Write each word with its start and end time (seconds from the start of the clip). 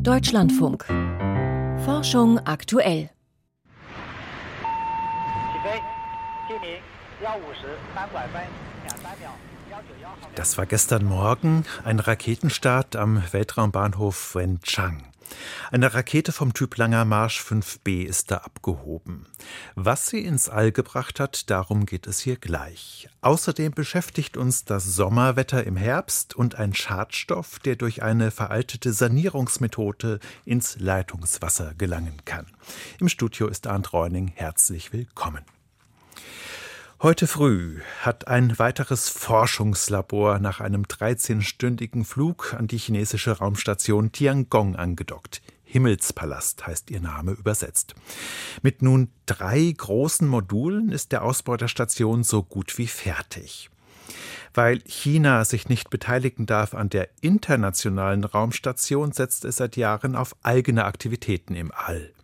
Deutschlandfunk. 0.00 0.84
Forschung 1.84 2.38
aktuell. 2.40 3.10
Das 10.34 10.58
war 10.58 10.66
gestern 10.66 11.04
Morgen 11.04 11.64
ein 11.84 12.00
Raketenstart 12.00 12.96
am 12.96 13.22
Weltraumbahnhof 13.32 14.34
Wenchang. 14.34 15.04
Eine 15.70 15.94
Rakete 15.94 16.32
vom 16.32 16.54
Typ 16.54 16.76
Langer 16.76 17.04
Marsch 17.04 17.40
5B 17.40 18.04
ist 18.04 18.30
da 18.30 18.38
abgehoben. 18.38 19.26
Was 19.74 20.06
sie 20.06 20.24
ins 20.24 20.48
All 20.48 20.72
gebracht 20.72 21.20
hat, 21.20 21.50
darum 21.50 21.86
geht 21.86 22.06
es 22.06 22.20
hier 22.20 22.36
gleich. 22.36 23.08
Außerdem 23.20 23.72
beschäftigt 23.72 24.36
uns 24.36 24.64
das 24.64 24.84
Sommerwetter 24.84 25.64
im 25.64 25.76
Herbst 25.76 26.34
und 26.34 26.54
ein 26.54 26.74
Schadstoff, 26.74 27.58
der 27.58 27.76
durch 27.76 28.02
eine 28.02 28.30
veraltete 28.30 28.92
Sanierungsmethode 28.92 30.20
ins 30.44 30.78
Leitungswasser 30.78 31.74
gelangen 31.74 32.22
kann. 32.24 32.46
Im 33.00 33.08
Studio 33.08 33.48
ist 33.48 33.66
Arndt 33.66 33.92
Reuning. 33.92 34.32
Herzlich 34.34 34.92
willkommen. 34.92 35.44
Heute 37.02 37.26
früh 37.26 37.80
hat 38.00 38.26
ein 38.26 38.58
weiteres 38.58 39.10
Forschungslabor 39.10 40.38
nach 40.38 40.60
einem 40.60 40.84
13-stündigen 40.84 42.06
Flug 42.06 42.54
an 42.54 42.68
die 42.68 42.78
chinesische 42.78 43.32
Raumstation 43.32 44.12
Tiangong 44.12 44.76
angedockt. 44.76 45.42
Himmelspalast 45.64 46.66
heißt 46.66 46.90
ihr 46.90 47.00
Name 47.00 47.32
übersetzt. 47.32 47.96
Mit 48.62 48.80
nun 48.80 49.10
drei 49.26 49.74
großen 49.76 50.26
Modulen 50.26 50.90
ist 50.90 51.12
der 51.12 51.22
Ausbau 51.22 51.58
der 51.58 51.68
Station 51.68 52.24
so 52.24 52.42
gut 52.42 52.78
wie 52.78 52.86
fertig. 52.86 53.68
Weil 54.54 54.80
China 54.86 55.44
sich 55.44 55.68
nicht 55.68 55.90
beteiligen 55.90 56.46
darf 56.46 56.72
an 56.72 56.88
der 56.88 57.10
internationalen 57.20 58.24
Raumstation, 58.24 59.12
setzt 59.12 59.44
es 59.44 59.56
seit 59.56 59.76
Jahren 59.76 60.16
auf 60.16 60.34
eigene 60.42 60.86
Aktivitäten 60.86 61.56
im 61.56 61.72
All. 61.74 62.14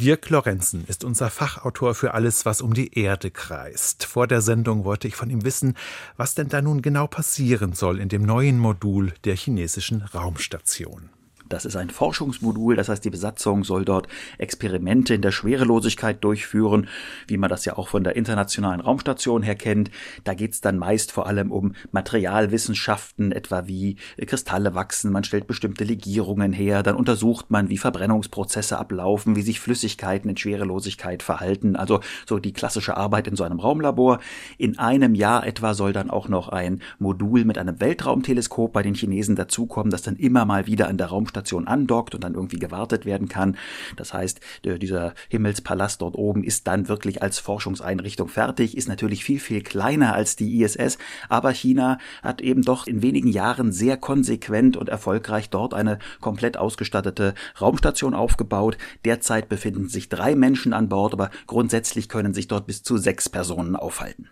Dirk 0.00 0.30
Lorenzen 0.30 0.84
ist 0.86 1.02
unser 1.02 1.28
Fachautor 1.28 1.94
für 1.94 2.14
alles, 2.14 2.46
was 2.46 2.62
um 2.62 2.72
die 2.72 2.96
Erde 2.98 3.30
kreist. 3.30 4.04
Vor 4.04 4.26
der 4.26 4.42
Sendung 4.42 4.84
wollte 4.84 5.08
ich 5.08 5.16
von 5.16 5.28
ihm 5.28 5.44
wissen, 5.44 5.76
was 6.16 6.34
denn 6.34 6.48
da 6.48 6.62
nun 6.62 6.82
genau 6.82 7.08
passieren 7.08 7.72
soll 7.72 7.98
in 7.98 8.08
dem 8.08 8.22
neuen 8.22 8.58
Modul 8.58 9.12
der 9.24 9.36
chinesischen 9.36 10.02
Raumstation. 10.02 11.10
Das 11.48 11.64
ist 11.64 11.76
ein 11.76 11.88
Forschungsmodul, 11.88 12.76
das 12.76 12.88
heißt, 12.88 13.04
die 13.04 13.10
Besatzung 13.10 13.64
soll 13.64 13.84
dort 13.84 14.06
Experimente 14.36 15.14
in 15.14 15.22
der 15.22 15.32
Schwerelosigkeit 15.32 16.22
durchführen, 16.22 16.88
wie 17.26 17.38
man 17.38 17.48
das 17.48 17.64
ja 17.64 17.78
auch 17.78 17.88
von 17.88 18.04
der 18.04 18.16
internationalen 18.16 18.80
Raumstation 18.80 19.42
her 19.42 19.54
kennt. 19.54 19.90
Da 20.24 20.34
geht's 20.34 20.60
dann 20.60 20.76
meist 20.76 21.10
vor 21.10 21.26
allem 21.26 21.50
um 21.50 21.74
Materialwissenschaften, 21.90 23.32
etwa 23.32 23.66
wie 23.66 23.96
Kristalle 24.26 24.74
wachsen, 24.74 25.10
man 25.10 25.24
stellt 25.24 25.46
bestimmte 25.46 25.84
Legierungen 25.84 26.52
her, 26.52 26.82
dann 26.82 26.96
untersucht 26.96 27.50
man, 27.50 27.70
wie 27.70 27.78
Verbrennungsprozesse 27.78 28.78
ablaufen, 28.78 29.34
wie 29.34 29.42
sich 29.42 29.60
Flüssigkeiten 29.60 30.28
in 30.28 30.36
Schwerelosigkeit 30.36 31.22
verhalten, 31.22 31.76
also 31.76 32.00
so 32.26 32.38
die 32.38 32.52
klassische 32.52 32.96
Arbeit 32.96 33.26
in 33.26 33.36
so 33.36 33.44
einem 33.44 33.60
Raumlabor. 33.60 34.18
In 34.58 34.78
einem 34.78 35.14
Jahr 35.14 35.46
etwa 35.46 35.72
soll 35.72 35.94
dann 35.94 36.10
auch 36.10 36.28
noch 36.28 36.48
ein 36.50 36.82
Modul 36.98 37.44
mit 37.44 37.56
einem 37.56 37.80
Weltraumteleskop 37.80 38.72
bei 38.72 38.82
den 38.82 38.94
Chinesen 38.94 39.34
dazukommen, 39.34 39.90
das 39.90 40.02
dann 40.02 40.16
immer 40.16 40.44
mal 40.44 40.66
wieder 40.66 40.88
an 40.88 40.98
der 40.98 41.06
Raumstation 41.06 41.37
Raumstation 41.38 41.66
andockt 41.68 42.14
und 42.14 42.24
dann 42.24 42.34
irgendwie 42.34 42.58
gewartet 42.58 43.04
werden 43.06 43.28
kann. 43.28 43.56
Das 43.96 44.12
heißt, 44.12 44.40
dieser 44.64 45.14
Himmelspalast 45.28 46.02
dort 46.02 46.16
oben 46.16 46.44
ist 46.44 46.66
dann 46.66 46.88
wirklich 46.88 47.22
als 47.22 47.38
Forschungseinrichtung 47.38 48.28
fertig, 48.28 48.76
ist 48.76 48.88
natürlich 48.88 49.24
viel, 49.24 49.40
viel 49.40 49.62
kleiner 49.62 50.14
als 50.14 50.36
die 50.36 50.62
ISS, 50.62 50.98
aber 51.28 51.52
China 51.52 51.98
hat 52.22 52.40
eben 52.40 52.62
doch 52.62 52.86
in 52.86 53.02
wenigen 53.02 53.28
Jahren 53.28 53.72
sehr 53.72 53.96
konsequent 53.96 54.76
und 54.76 54.88
erfolgreich 54.88 55.50
dort 55.50 55.74
eine 55.74 55.98
komplett 56.20 56.56
ausgestattete 56.56 57.34
Raumstation 57.60 58.14
aufgebaut. 58.14 58.76
Derzeit 59.04 59.48
befinden 59.48 59.88
sich 59.88 60.08
drei 60.08 60.34
Menschen 60.34 60.72
an 60.72 60.88
Bord, 60.88 61.12
aber 61.12 61.30
grundsätzlich 61.46 62.08
können 62.08 62.34
sich 62.34 62.48
dort 62.48 62.66
bis 62.66 62.82
zu 62.82 62.96
sechs 62.96 63.28
Personen 63.28 63.76
aufhalten. 63.76 64.28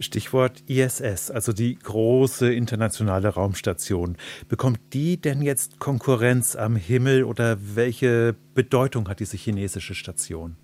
Stichwort 0.00 0.62
ISS, 0.68 1.30
also 1.30 1.52
die 1.52 1.76
große 1.76 2.52
internationale 2.52 3.28
Raumstation. 3.28 4.16
Bekommt 4.48 4.80
die 4.92 5.20
denn 5.20 5.42
jetzt 5.42 5.78
Konkurrenz 5.78 6.56
am 6.56 6.76
Himmel 6.76 7.24
oder 7.24 7.58
welche 7.60 8.34
Bedeutung 8.54 9.08
hat 9.08 9.20
diese 9.20 9.36
chinesische 9.36 9.94
Station? 9.94 10.56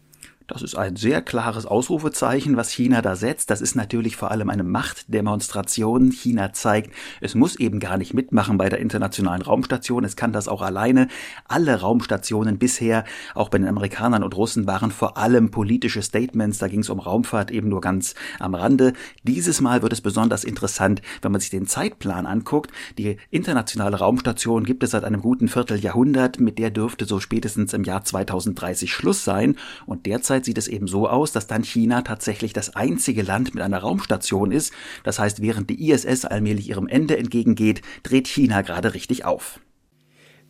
Das 0.47 0.61
ist 0.61 0.75
ein 0.75 0.97
sehr 0.97 1.23
klares 1.23 1.65
Ausrufezeichen, 1.65 2.59
was 2.59 2.71
China 2.71 3.01
da 3.01 3.17
setzt. 3.17 3.49
Das 3.49 3.63
ist 3.63 3.77
natürlich 3.77 4.17
vor 4.17 4.31
allem 4.31 4.51
eine 4.51 4.63
Machtdemonstration. 4.63 6.11
China 6.11 6.53
zeigt, 6.53 6.95
es 7.23 7.35
muss 7.35 7.57
eben 7.57 7.81
gar 7.81 7.97
nicht 7.97 8.13
mitmachen 8.13 8.59
bei 8.59 8.69
der 8.69 8.79
internationalen 8.79 9.41
Raumstation. 9.41 10.05
Es 10.05 10.17
kann 10.17 10.35
das 10.35 10.47
auch 10.47 10.61
alleine. 10.61 11.09
Alle 11.49 11.81
Raumstationen 11.81 12.59
bisher, 12.59 13.05
auch 13.35 13.49
bei 13.49 13.57
den 13.57 13.67
Amerikanern 13.67 14.23
und 14.23 14.37
Russen, 14.37 14.67
waren 14.67 14.91
vor 14.91 15.17
allem 15.17 15.51
politische 15.51 16.03
Statements. 16.03 16.59
Da 16.59 16.69
ging 16.69 16.81
es 16.81 16.91
um 16.91 16.99
Raumfahrt 17.01 17.51
eben 17.51 17.71
nur 17.71 17.81
ganz 17.81 18.15
am 18.39 18.55
Rande. 18.55 18.93
Dieses 19.23 19.63
Mal 19.63 19.81
wird 19.81 19.95
es 19.95 20.03
besonders 20.03 20.45
interessant, 20.45 21.01
wenn 21.23 21.33
man 21.33 21.41
sich 21.41 21.51
den 21.51 21.67
Zeitplan 21.67 22.27
anguckt. 22.27 22.71
Die 22.99 23.17
internationale 23.31 23.97
Raumstation 23.97 24.65
gibt 24.65 24.83
es 24.83 24.91
seit 24.91 25.05
einem 25.05 25.23
guten 25.23 25.49
Vierteljahrhundert. 25.49 26.39
Mit 26.39 26.59
der 26.59 26.71
dürfte 26.71 27.07
so 27.07 27.19
spätestens 27.19 27.73
im 27.73 27.85
Jahr 27.85 28.05
2030 28.05 28.93
Schluss 28.93 29.25
sein. 29.25 29.57
Und 29.87 30.05
derzeit 30.05 30.34
Derzeit 30.35 30.47
sieht 30.47 30.59
es 30.59 30.67
eben 30.67 30.89
so 30.89 31.09
aus, 31.09 31.31
dass 31.31 31.47
dann 31.47 31.63
China 31.63 32.03
tatsächlich 32.03 32.53
das 32.53 32.75
einzige 32.75 33.23
Land 33.23 33.55
mit 33.55 33.63
einer 33.63 33.79
Raumstation 33.79 34.51
ist. 34.51 34.73
Das 35.05 35.21
heißt, 35.21 35.41
während 35.41 35.71
die 35.71 35.91
ISS 35.91 36.25
allmählich 36.25 36.69
ihrem 36.69 36.89
Ende 36.89 37.17
entgegengeht, 37.17 37.83
dreht 38.03 38.27
China 38.27 38.63
gerade 38.63 38.95
richtig 38.95 39.25
auf. 39.25 39.61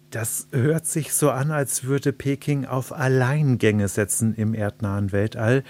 Das 0.08 0.48
hört 0.52 0.86
sich 0.86 1.12
so 1.12 1.30
an, 1.30 1.50
als 1.50 1.84
würde 1.84 2.14
Peking 2.14 2.64
auf 2.64 2.92
Alleingänge 2.92 3.88
setzen 3.88 4.34
im 4.34 4.54
erdnahen 4.54 5.12
Weltall. 5.12 5.64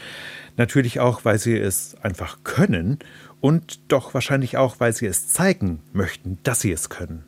Natürlich 0.56 1.00
auch, 1.00 1.24
weil 1.24 1.40
sie 1.40 1.56
es 1.58 1.96
einfach 2.00 2.44
können 2.44 3.00
und 3.40 3.80
doch 3.90 4.14
wahrscheinlich 4.14 4.58
auch, 4.58 4.78
weil 4.78 4.92
sie 4.92 5.06
es 5.06 5.26
zeigen 5.26 5.80
möchten, 5.92 6.38
dass 6.44 6.60
sie 6.60 6.70
es 6.70 6.88
können. 6.88 7.24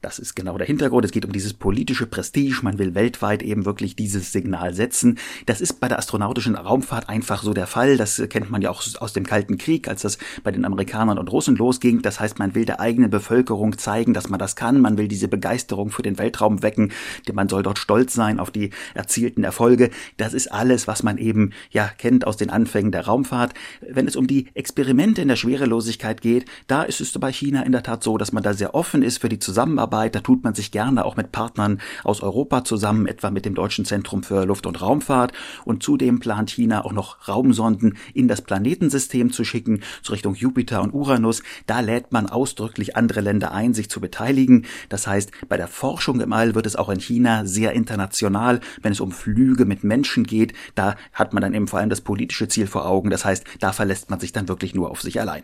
Das 0.00 0.20
ist 0.20 0.36
genau 0.36 0.56
der 0.56 0.66
Hintergrund. 0.68 1.04
Es 1.04 1.10
geht 1.10 1.24
um 1.24 1.32
dieses 1.32 1.54
politische 1.54 2.06
Prestige. 2.06 2.60
Man 2.62 2.78
will 2.78 2.94
weltweit 2.94 3.42
eben 3.42 3.64
wirklich 3.64 3.96
dieses 3.96 4.30
Signal 4.30 4.72
setzen. 4.72 5.18
Das 5.46 5.60
ist 5.60 5.80
bei 5.80 5.88
der 5.88 5.98
astronautischen 5.98 6.54
Raumfahrt 6.54 7.08
einfach 7.08 7.42
so 7.42 7.52
der 7.52 7.66
Fall. 7.66 7.96
Das 7.96 8.22
kennt 8.28 8.48
man 8.48 8.62
ja 8.62 8.70
auch 8.70 8.84
aus 9.00 9.12
dem 9.12 9.26
Kalten 9.26 9.58
Krieg, 9.58 9.88
als 9.88 10.02
das 10.02 10.18
bei 10.44 10.52
den 10.52 10.64
Amerikanern 10.64 11.18
und 11.18 11.32
Russen 11.32 11.56
losging. 11.56 12.00
Das 12.00 12.20
heißt, 12.20 12.38
man 12.38 12.54
will 12.54 12.64
der 12.64 12.78
eigenen 12.78 13.10
Bevölkerung 13.10 13.76
zeigen, 13.76 14.14
dass 14.14 14.28
man 14.28 14.38
das 14.38 14.54
kann. 14.54 14.80
Man 14.80 14.98
will 14.98 15.08
diese 15.08 15.26
Begeisterung 15.26 15.90
für 15.90 16.02
den 16.02 16.16
Weltraum 16.16 16.62
wecken. 16.62 16.92
Man 17.32 17.48
soll 17.48 17.64
dort 17.64 17.80
stolz 17.80 18.14
sein 18.14 18.38
auf 18.38 18.52
die 18.52 18.70
erzielten 18.94 19.42
Erfolge. 19.42 19.90
Das 20.16 20.32
ist 20.32 20.52
alles, 20.52 20.86
was 20.86 21.02
man 21.02 21.18
eben 21.18 21.50
ja 21.70 21.88
kennt 21.88 22.24
aus 22.24 22.36
den 22.36 22.50
Anfängen 22.50 22.92
der 22.92 23.06
Raumfahrt. 23.06 23.52
Wenn 23.80 24.06
es 24.06 24.14
um 24.14 24.28
die 24.28 24.46
Experimente 24.54 25.22
in 25.22 25.28
der 25.28 25.34
Schwerelosigkeit 25.34 26.20
geht, 26.20 26.44
da 26.68 26.84
ist 26.84 27.00
es 27.00 27.10
bei 27.18 27.32
China 27.32 27.62
in 27.62 27.72
der 27.72 27.82
Tat 27.82 28.04
so, 28.04 28.16
dass 28.16 28.30
man 28.30 28.44
da 28.44 28.54
sehr 28.54 28.76
offen 28.76 29.02
ist 29.02 29.18
für 29.18 29.28
die 29.28 29.40
Zusammenarbeit 29.40 29.87
Zusammenarbeit. 29.88 30.14
Da 30.14 30.20
tut 30.20 30.44
man 30.44 30.54
sich 30.54 30.70
gerne 30.70 31.04
auch 31.04 31.16
mit 31.16 31.32
Partnern 31.32 31.80
aus 32.04 32.22
Europa 32.22 32.64
zusammen, 32.64 33.06
etwa 33.06 33.30
mit 33.30 33.44
dem 33.44 33.54
Deutschen 33.54 33.84
Zentrum 33.84 34.22
für 34.22 34.44
Luft- 34.44 34.66
und 34.66 34.80
Raumfahrt. 34.80 35.32
Und 35.64 35.82
zudem 35.82 36.20
plant 36.20 36.50
China 36.50 36.84
auch 36.84 36.92
noch 36.92 37.28
Raumsonden 37.28 37.96
in 38.14 38.28
das 38.28 38.42
Planetensystem 38.42 39.32
zu 39.32 39.44
schicken, 39.44 39.82
zu 40.02 40.12
Richtung 40.12 40.34
Jupiter 40.34 40.82
und 40.82 40.92
Uranus. 40.92 41.42
Da 41.66 41.80
lädt 41.80 42.12
man 42.12 42.26
ausdrücklich 42.28 42.96
andere 42.96 43.20
Länder 43.20 43.52
ein, 43.52 43.74
sich 43.74 43.88
zu 43.88 44.00
beteiligen. 44.00 44.66
Das 44.88 45.06
heißt, 45.06 45.30
bei 45.48 45.56
der 45.56 45.68
Forschung 45.68 46.20
im 46.20 46.32
All 46.32 46.54
wird 46.54 46.66
es 46.66 46.76
auch 46.76 46.88
in 46.90 47.00
China 47.00 47.46
sehr 47.46 47.72
international. 47.72 48.60
Wenn 48.82 48.92
es 48.92 49.00
um 49.00 49.12
Flüge 49.12 49.64
mit 49.64 49.84
Menschen 49.84 50.24
geht, 50.24 50.52
da 50.74 50.96
hat 51.12 51.32
man 51.32 51.42
dann 51.42 51.54
eben 51.54 51.68
vor 51.68 51.78
allem 51.78 51.90
das 51.90 52.00
politische 52.00 52.48
Ziel 52.48 52.66
vor 52.66 52.86
Augen. 52.86 53.10
Das 53.10 53.24
heißt, 53.24 53.44
da 53.60 53.72
verlässt 53.72 54.10
man 54.10 54.20
sich 54.20 54.32
dann 54.32 54.48
wirklich 54.48 54.74
nur 54.74 54.90
auf 54.90 55.00
sich 55.00 55.20
allein. 55.20 55.42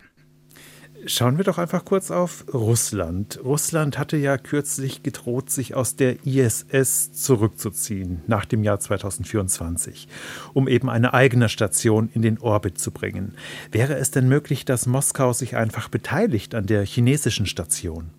Schauen 1.07 1.37
wir 1.37 1.43
doch 1.43 1.59
einfach 1.59 1.85
kurz 1.85 2.09
auf 2.09 2.45
Russland. 2.51 3.39
Russland 3.43 3.99
hatte 3.99 4.17
ja 4.17 4.39
kürzlich 4.39 5.03
gedroht, 5.03 5.51
sich 5.51 5.75
aus 5.75 5.95
der 5.95 6.25
ISS 6.25 7.11
zurückzuziehen 7.13 8.23
nach 8.25 8.45
dem 8.45 8.63
Jahr 8.63 8.79
2024, 8.79 10.07
um 10.53 10.67
eben 10.67 10.89
eine 10.89 11.13
eigene 11.13 11.47
Station 11.47 12.09
in 12.13 12.23
den 12.23 12.39
Orbit 12.39 12.79
zu 12.79 12.89
bringen. 12.89 13.35
Wäre 13.71 13.95
es 13.97 14.09
denn 14.09 14.27
möglich, 14.27 14.65
dass 14.65 14.87
Moskau 14.87 15.31
sich 15.31 15.55
einfach 15.55 15.89
beteiligt 15.89 16.55
an 16.55 16.65
der 16.65 16.83
chinesischen 16.83 17.45
Station? 17.45 18.09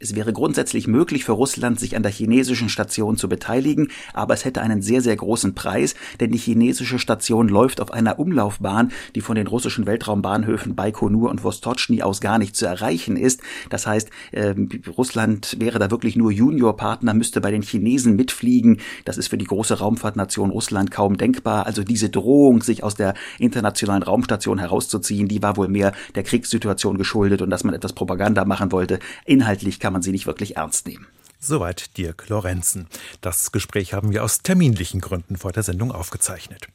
Es 0.00 0.14
wäre 0.14 0.32
grundsätzlich 0.32 0.86
möglich 0.86 1.24
für 1.24 1.32
Russland, 1.32 1.80
sich 1.80 1.96
an 1.96 2.04
der 2.04 2.12
chinesischen 2.12 2.68
Station 2.68 3.16
zu 3.16 3.28
beteiligen, 3.28 3.88
aber 4.14 4.34
es 4.34 4.44
hätte 4.44 4.62
einen 4.62 4.80
sehr, 4.80 5.00
sehr 5.00 5.16
großen 5.16 5.56
Preis, 5.56 5.96
denn 6.20 6.30
die 6.30 6.38
chinesische 6.38 7.00
Station 7.00 7.48
läuft 7.48 7.80
auf 7.80 7.90
einer 7.90 8.20
Umlaufbahn, 8.20 8.92
die 9.16 9.20
von 9.20 9.34
den 9.34 9.48
russischen 9.48 9.86
Weltraumbahnhöfen 9.86 10.76
Baikonur 10.76 11.30
und 11.30 11.42
Vostochny 11.42 12.02
aus 12.02 12.20
gar 12.20 12.38
nicht 12.38 12.54
zu 12.54 12.64
erreichen 12.64 13.16
ist. 13.16 13.40
Das 13.70 13.88
heißt, 13.88 14.08
äh, 14.30 14.54
Russland 14.96 15.56
wäre 15.58 15.80
da 15.80 15.90
wirklich 15.90 16.14
nur 16.14 16.30
Juniorpartner, 16.30 17.12
müsste 17.12 17.40
bei 17.40 17.50
den 17.50 17.62
Chinesen 17.62 18.14
mitfliegen. 18.14 18.78
Das 19.04 19.18
ist 19.18 19.26
für 19.26 19.38
die 19.38 19.46
große 19.46 19.80
Raumfahrtnation 19.80 20.50
Russland 20.50 20.92
kaum 20.92 21.18
denkbar. 21.18 21.66
Also 21.66 21.82
diese 21.82 22.08
Drohung, 22.08 22.62
sich 22.62 22.84
aus 22.84 22.94
der 22.94 23.14
internationalen 23.40 24.04
Raumstation 24.04 24.60
herauszuziehen, 24.60 25.26
die 25.26 25.42
war 25.42 25.56
wohl 25.56 25.66
mehr 25.66 25.90
der 26.14 26.22
Kriegssituation 26.22 26.98
geschuldet 26.98 27.42
und 27.42 27.50
dass 27.50 27.64
man 27.64 27.74
etwas 27.74 27.94
Propaganda 27.94 28.44
machen 28.44 28.70
wollte. 28.70 29.00
Inhaltlich 29.24 29.80
kann 29.88 29.94
man 29.94 30.02
sie 30.02 30.12
nicht 30.12 30.26
wirklich 30.26 30.58
ernst 30.58 30.86
nehmen. 30.86 31.06
Soweit 31.40 31.96
Dirk 31.96 32.28
Lorenzen. 32.28 32.88
Das 33.22 33.52
Gespräch 33.52 33.94
haben 33.94 34.12
wir 34.12 34.22
aus 34.22 34.42
terminlichen 34.42 35.00
Gründen 35.00 35.36
vor 35.36 35.50
der 35.50 35.62
Sendung 35.62 35.92
aufgezeichnet. 35.92 36.68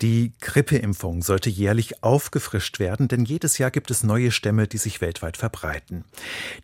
Die 0.00 0.32
Grippeimpfung 0.40 1.22
sollte 1.22 1.50
jährlich 1.50 2.02
aufgefrischt 2.02 2.78
werden, 2.78 3.08
denn 3.08 3.26
jedes 3.26 3.58
Jahr 3.58 3.70
gibt 3.70 3.90
es 3.90 4.02
neue 4.02 4.30
Stämme, 4.30 4.66
die 4.66 4.78
sich 4.78 5.02
weltweit 5.02 5.36
verbreiten. 5.36 6.04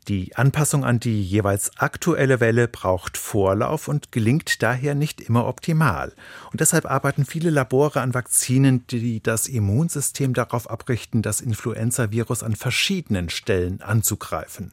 Die 0.08 0.34
Anpassung 0.36 0.86
an 0.86 1.00
die 1.00 1.22
jeweils 1.22 1.76
aktuelle 1.76 2.40
Welle 2.40 2.66
braucht 2.66 3.18
Vorlauf 3.18 3.88
und 3.88 4.10
gelingt 4.10 4.62
daher 4.62 4.94
nicht 4.94 5.20
immer 5.20 5.46
optimal. 5.46 6.14
Und 6.50 6.60
deshalb 6.60 6.86
arbeiten 6.86 7.26
viele 7.26 7.50
Labore 7.50 8.00
an 8.00 8.14
Vakzinen, 8.14 8.86
die 8.86 9.22
das 9.22 9.48
Immunsystem 9.48 10.32
darauf 10.32 10.70
abrichten, 10.70 11.20
das 11.20 11.42
Influenza-Virus 11.42 12.42
an 12.42 12.56
verschiedenen 12.56 13.28
Stellen 13.28 13.82
anzugreifen. 13.82 14.72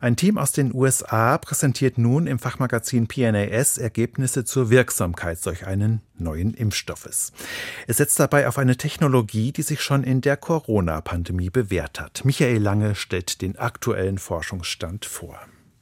Ein 0.00 0.14
Team 0.14 0.38
aus 0.38 0.52
den 0.52 0.72
USA 0.72 1.38
präsentiert 1.38 1.98
nun 1.98 2.28
im 2.28 2.38
Fachmagazin 2.38 3.08
PNAS 3.08 3.78
Ergebnisse 3.78 4.44
zur 4.44 4.70
Wirksamkeit 4.70 5.40
solch 5.40 5.66
einen 5.66 6.02
neuen 6.16 6.54
Impfstoffes. 6.54 7.32
Es 7.88 7.96
setzt 7.96 8.20
dabei 8.20 8.46
auf 8.46 8.58
eine 8.58 8.76
Technologie, 8.76 9.50
die 9.50 9.62
sich 9.62 9.80
schon 9.80 10.04
in 10.04 10.20
der 10.20 10.36
Corona-Pandemie 10.36 11.50
bewährt 11.50 11.98
hat. 11.98 12.24
Michael 12.24 12.62
Lange 12.62 12.94
stellt 12.94 13.42
den 13.42 13.58
aktuellen 13.58 14.18
Forschungsstand 14.18 15.04
vor. 15.04 15.36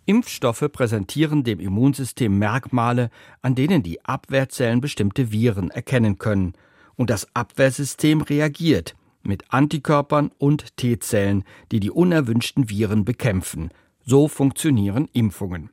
Impfstoffe 0.07 0.65
präsentieren 0.73 1.45
dem 1.45 1.61
Immunsystem 1.61 2.39
Merkmale, 2.39 3.11
an 3.43 3.55
denen 3.55 3.83
die 3.83 4.03
Abwehrzellen 4.07 4.81
bestimmte 4.81 5.31
Viren 5.31 5.71
erkennen 5.71 6.17
können. 6.17 6.55
Und 6.95 7.11
das 7.11 7.29
Abwehrsystem 7.35 8.23
reagiert 8.23 8.97
mit 9.23 9.45
Antikörpern 9.51 10.31
und 10.39 10.77
T-Zellen, 10.79 11.45
die 11.71 11.81
die 11.81 11.91
unerwünschten 11.91 12.71
Viren 12.71 13.05
bekämpfen. 13.05 13.71
So 14.09 14.29
funktionieren 14.29 15.09
Impfungen. 15.13 15.71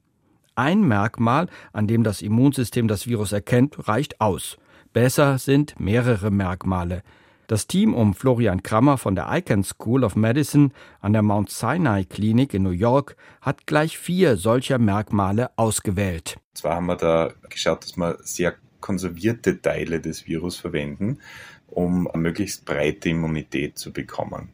Ein 0.56 0.82
Merkmal, 0.82 1.50
an 1.72 1.86
dem 1.86 2.04
das 2.04 2.24
Immunsystem 2.24 2.88
das 2.88 3.06
Virus 3.06 3.32
erkennt, 3.32 3.88
reicht 3.88 4.20
aus. 4.22 4.58
Besser 4.92 5.38
sind 5.38 5.80
mehrere 5.80 6.32
Merkmale. 6.32 7.04
Das 7.46 7.68
Team 7.68 7.94
um 7.94 8.16
Florian 8.16 8.64
Krammer 8.64 8.98
von 8.98 9.14
der 9.14 9.28
Icahn 9.30 9.64
School 9.64 10.04
of 10.04 10.16
Medicine 10.16 10.72
an 11.00 11.14
der 11.14 11.22
Mount 11.22 11.52
Sinai 11.52 12.06
Klinik 12.06 12.56
in 12.56 12.64
New 12.64 12.72
York 12.72 13.18
hat 13.40 13.68
gleich 13.68 14.00
vier 14.00 14.36
solcher 14.36 14.80
Merkmale 14.80 15.52
ausgewählt. 15.56 16.40
Zwar 16.56 16.78
haben 16.78 16.88
wir 16.88 16.96
da 16.96 17.34
geschaut, 17.50 17.84
dass 17.84 17.98
wir 17.98 18.18
sehr 18.24 18.56
konservierte 18.80 19.62
Teile 19.62 20.02
des 20.02 20.26
Virus 20.26 20.58
verwenden, 20.58 21.20
um 21.68 22.08
eine 22.08 22.24
möglichst 22.24 22.66
breite 22.66 23.10
Immunität 23.10 23.78
zu 23.78 23.94
bekommen. 23.94 24.50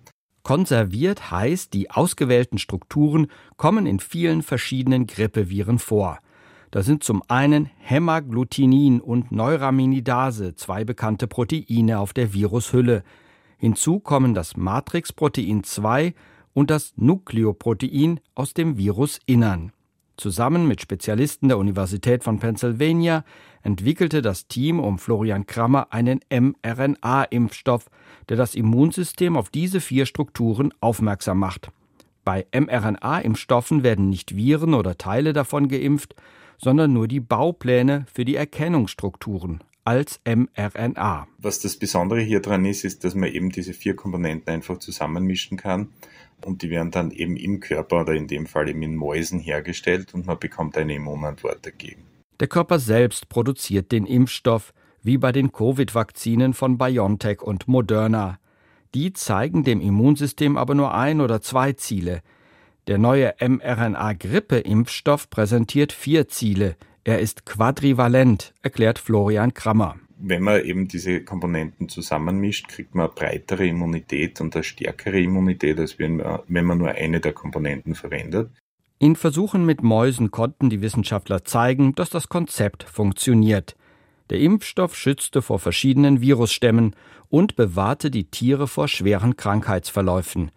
Konserviert 0.50 1.30
heißt, 1.30 1.76
die 1.76 1.92
ausgewählten 1.92 2.58
Strukturen 2.58 3.28
kommen 3.56 3.86
in 3.86 4.00
vielen 4.00 4.42
verschiedenen 4.42 5.06
Grippeviren 5.06 5.78
vor. 5.78 6.18
Da 6.72 6.82
sind 6.82 7.04
zum 7.04 7.22
einen 7.28 7.70
Hämagglutinin 7.78 9.00
und 9.00 9.32
Neuraminidase, 9.32 10.56
zwei 10.56 10.86
bekannte 10.86 11.28
Proteine 11.28 12.00
auf 12.00 12.14
der 12.14 12.34
Virushülle. 12.34 13.04
Hinzu 13.60 14.00
kommen 14.00 14.34
das 14.34 14.58
Matrixprotein 14.58 15.64
2 15.64 16.16
und 16.56 16.72
das 16.72 16.94
Nukleoprotein 16.96 18.20
aus 18.34 18.56
dem 18.56 18.76
Virusinnern. 18.76 19.72
Zusammen 20.20 20.68
mit 20.68 20.82
Spezialisten 20.82 21.48
der 21.48 21.58
Universität 21.58 22.26
von 22.26 22.40
Pennsylvania 22.40 23.24
entwickelte 23.64 24.22
das 24.22 24.50
Team 24.50 24.82
um 24.82 25.00
Florian 25.00 25.48
Krammer 25.48 25.94
einen 25.94 26.20
mRNA-Impfstoff, 26.30 27.90
der 28.28 28.36
das 28.36 28.54
Immunsystem 28.54 29.38
auf 29.38 29.50
diese 29.50 29.80
vier 29.80 30.06
Strukturen 30.06 30.74
aufmerksam 30.82 31.40
macht. 31.40 31.72
Bei 32.26 32.46
mRNA-Impfstoffen 32.52 33.84
werden 33.84 34.10
nicht 34.10 34.36
Viren 34.36 34.74
oder 34.74 34.98
Teile 34.98 35.32
davon 35.32 35.70
geimpft, 35.70 36.16
sondern 36.58 36.92
nur 36.92 37.08
die 37.08 37.22
Baupläne 37.22 38.06
für 38.14 38.26
die 38.26 38.36
Erkennungsstrukturen 38.36 39.64
als 39.86 40.20
mRNA. 40.26 41.30
Was 41.38 41.62
das 41.62 41.78
Besondere 41.78 42.20
hier 42.20 42.42
dran 42.42 42.66
ist, 42.66 42.84
ist, 42.84 43.06
dass 43.06 43.16
man 43.16 43.30
eben 43.30 43.52
diese 43.52 43.72
vier 43.72 43.96
Komponenten 43.96 44.54
einfach 44.54 44.80
zusammenmischen 44.80 45.58
kann 45.58 45.88
und 46.46 46.62
die 46.62 46.70
werden 46.70 46.92
dann 46.92 47.12
eben 47.12 47.38
im 47.38 47.60
Körper 47.60 48.02
oder 48.02 48.14
in 48.14 48.28
dem 48.28 48.46
Fall 48.46 48.70
eben 48.70 48.82
in 48.82 48.96
Mäusen 48.96 49.40
hergestellt 49.40 50.14
und 50.14 50.26
man 50.26 50.40
bekommt 50.40 50.78
eine 50.78 50.96
Immunantwort 50.96 51.66
dagegen. 51.66 52.04
Der 52.40 52.48
Körper 52.48 52.80
selbst 52.80 53.30
produziert 53.30 53.92
den 53.92 54.06
Impfstoff, 54.06 54.74
wie 55.02 55.18
bei 55.18 55.32
den 55.32 55.52
Covid-Vakzinen 55.52 56.54
von 56.54 56.78
BioNTech 56.78 57.42
und 57.42 57.68
Moderna. 57.68 58.40
Die 58.94 59.14
zeigen 59.14 59.64
dem 59.64 59.82
Immunsystem 59.82 60.58
aber 60.58 60.76
nur 60.76 60.94
ein 60.94 61.22
oder 61.22 61.42
zwei 61.42 61.74
Ziele. 61.74 62.22
Der 62.88 62.98
neue 62.98 63.36
mRNA-Grippe-Impfstoff 63.40 65.30
präsentiert 65.30 65.92
vier 65.92 66.28
Ziele. 66.28 66.76
Er 67.04 67.20
ist 67.20 67.46
quadrivalent, 67.46 68.54
erklärt 68.62 69.00
Florian 69.00 69.54
Krammer 69.54 69.96
wenn 70.22 70.44
man 70.44 70.64
eben 70.64 70.88
diese 70.88 71.24
Komponenten 71.24 71.90
zusammenmischt, 71.90 72.68
kriegt 72.68 72.94
man 72.94 73.08
eine 73.08 73.16
breitere 73.16 73.66
Immunität 73.66 74.42
und 74.42 74.56
eine 74.56 74.64
stärkere 74.64 75.20
Immunität, 75.20 75.80
als 75.80 75.98
wenn 75.98 76.18
man, 76.18 76.40
wenn 76.48 76.66
man 76.66 76.78
nur 76.78 76.90
eine 76.90 77.20
der 77.20 77.34
Komponenten 77.34 77.96
verwendet. 77.96 78.52
In 79.00 79.16
Versuchen 79.16 79.66
mit 79.66 79.82
Mäusen 79.82 80.30
konnten 80.30 80.70
die 80.70 80.82
Wissenschaftler 80.82 81.46
zeigen, 81.46 81.96
dass 81.96 82.10
das 82.10 82.28
Konzept 82.28 82.84
funktioniert. 82.84 83.76
Der 84.30 84.40
Impfstoff 84.40 84.96
schützte 84.96 85.42
vor 85.42 85.58
verschiedenen 85.58 86.22
Virusstämmen 86.22 86.96
und 87.30 87.56
bewahrte 87.56 88.12
die 88.12 88.26
Tiere 88.26 88.68
vor 88.68 88.88
schweren 88.88 89.38
Krankheitsverläufen. 89.38 90.52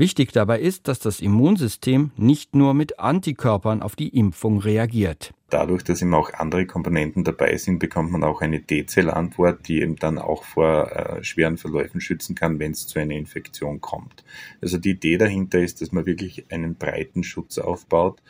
Wichtig 0.00 0.32
dabei 0.32 0.60
ist, 0.60 0.88
dass 0.88 0.98
das 0.98 1.20
Immunsystem 1.20 2.10
nicht 2.16 2.54
nur 2.54 2.72
mit 2.72 2.98
Antikörpern 2.98 3.82
auf 3.82 3.96
die 3.96 4.08
Impfung 4.08 4.58
reagiert. 4.58 5.34
Dadurch, 5.50 5.84
dass 5.84 6.00
eben 6.00 6.14
auch 6.14 6.32
andere 6.32 6.64
Komponenten 6.64 7.22
dabei 7.22 7.54
sind, 7.58 7.80
bekommt 7.80 8.10
man 8.10 8.24
auch 8.24 8.40
eine 8.40 8.62
T-Zellantwort, 8.62 9.68
die 9.68 9.82
eben 9.82 9.96
dann 9.96 10.16
auch 10.16 10.44
vor 10.44 10.90
äh, 10.90 11.22
schweren 11.22 11.58
Verläufen 11.58 12.00
schützen 12.00 12.34
kann, 12.34 12.58
wenn 12.58 12.72
es 12.72 12.86
zu 12.86 12.98
einer 12.98 13.12
Infektion 13.12 13.82
kommt. 13.82 14.24
Also 14.62 14.78
die 14.78 14.92
Idee 14.92 15.18
dahinter 15.18 15.60
ist, 15.60 15.82
dass 15.82 15.92
man 15.92 16.06
wirklich 16.06 16.50
einen 16.50 16.76
breiten 16.76 17.22
Schutz 17.22 17.58
aufbaut 17.58 18.22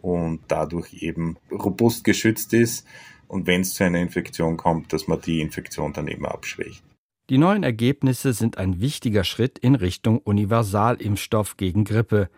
und 0.00 0.40
dadurch 0.48 0.94
eben 1.02 1.36
robust 1.52 2.04
geschützt 2.04 2.54
ist 2.54 2.86
und 3.26 3.46
wenn 3.46 3.60
es 3.60 3.74
zu 3.74 3.84
einer 3.84 4.00
Infektion 4.00 4.56
kommt, 4.56 4.94
dass 4.94 5.08
man 5.08 5.20
die 5.20 5.42
Infektion 5.42 5.92
dann 5.92 6.08
eben 6.08 6.24
abschwächt. 6.24 6.82
Die 7.30 7.36
neuen 7.36 7.62
Ergebnisse 7.62 8.32
sind 8.32 8.56
ein 8.56 8.80
wichtiger 8.80 9.22
Schritt 9.22 9.58
in 9.58 9.74
Richtung 9.74 10.16
Universalimpfstoff 10.18 11.58
gegen 11.58 11.84
Grippe. 11.84 12.30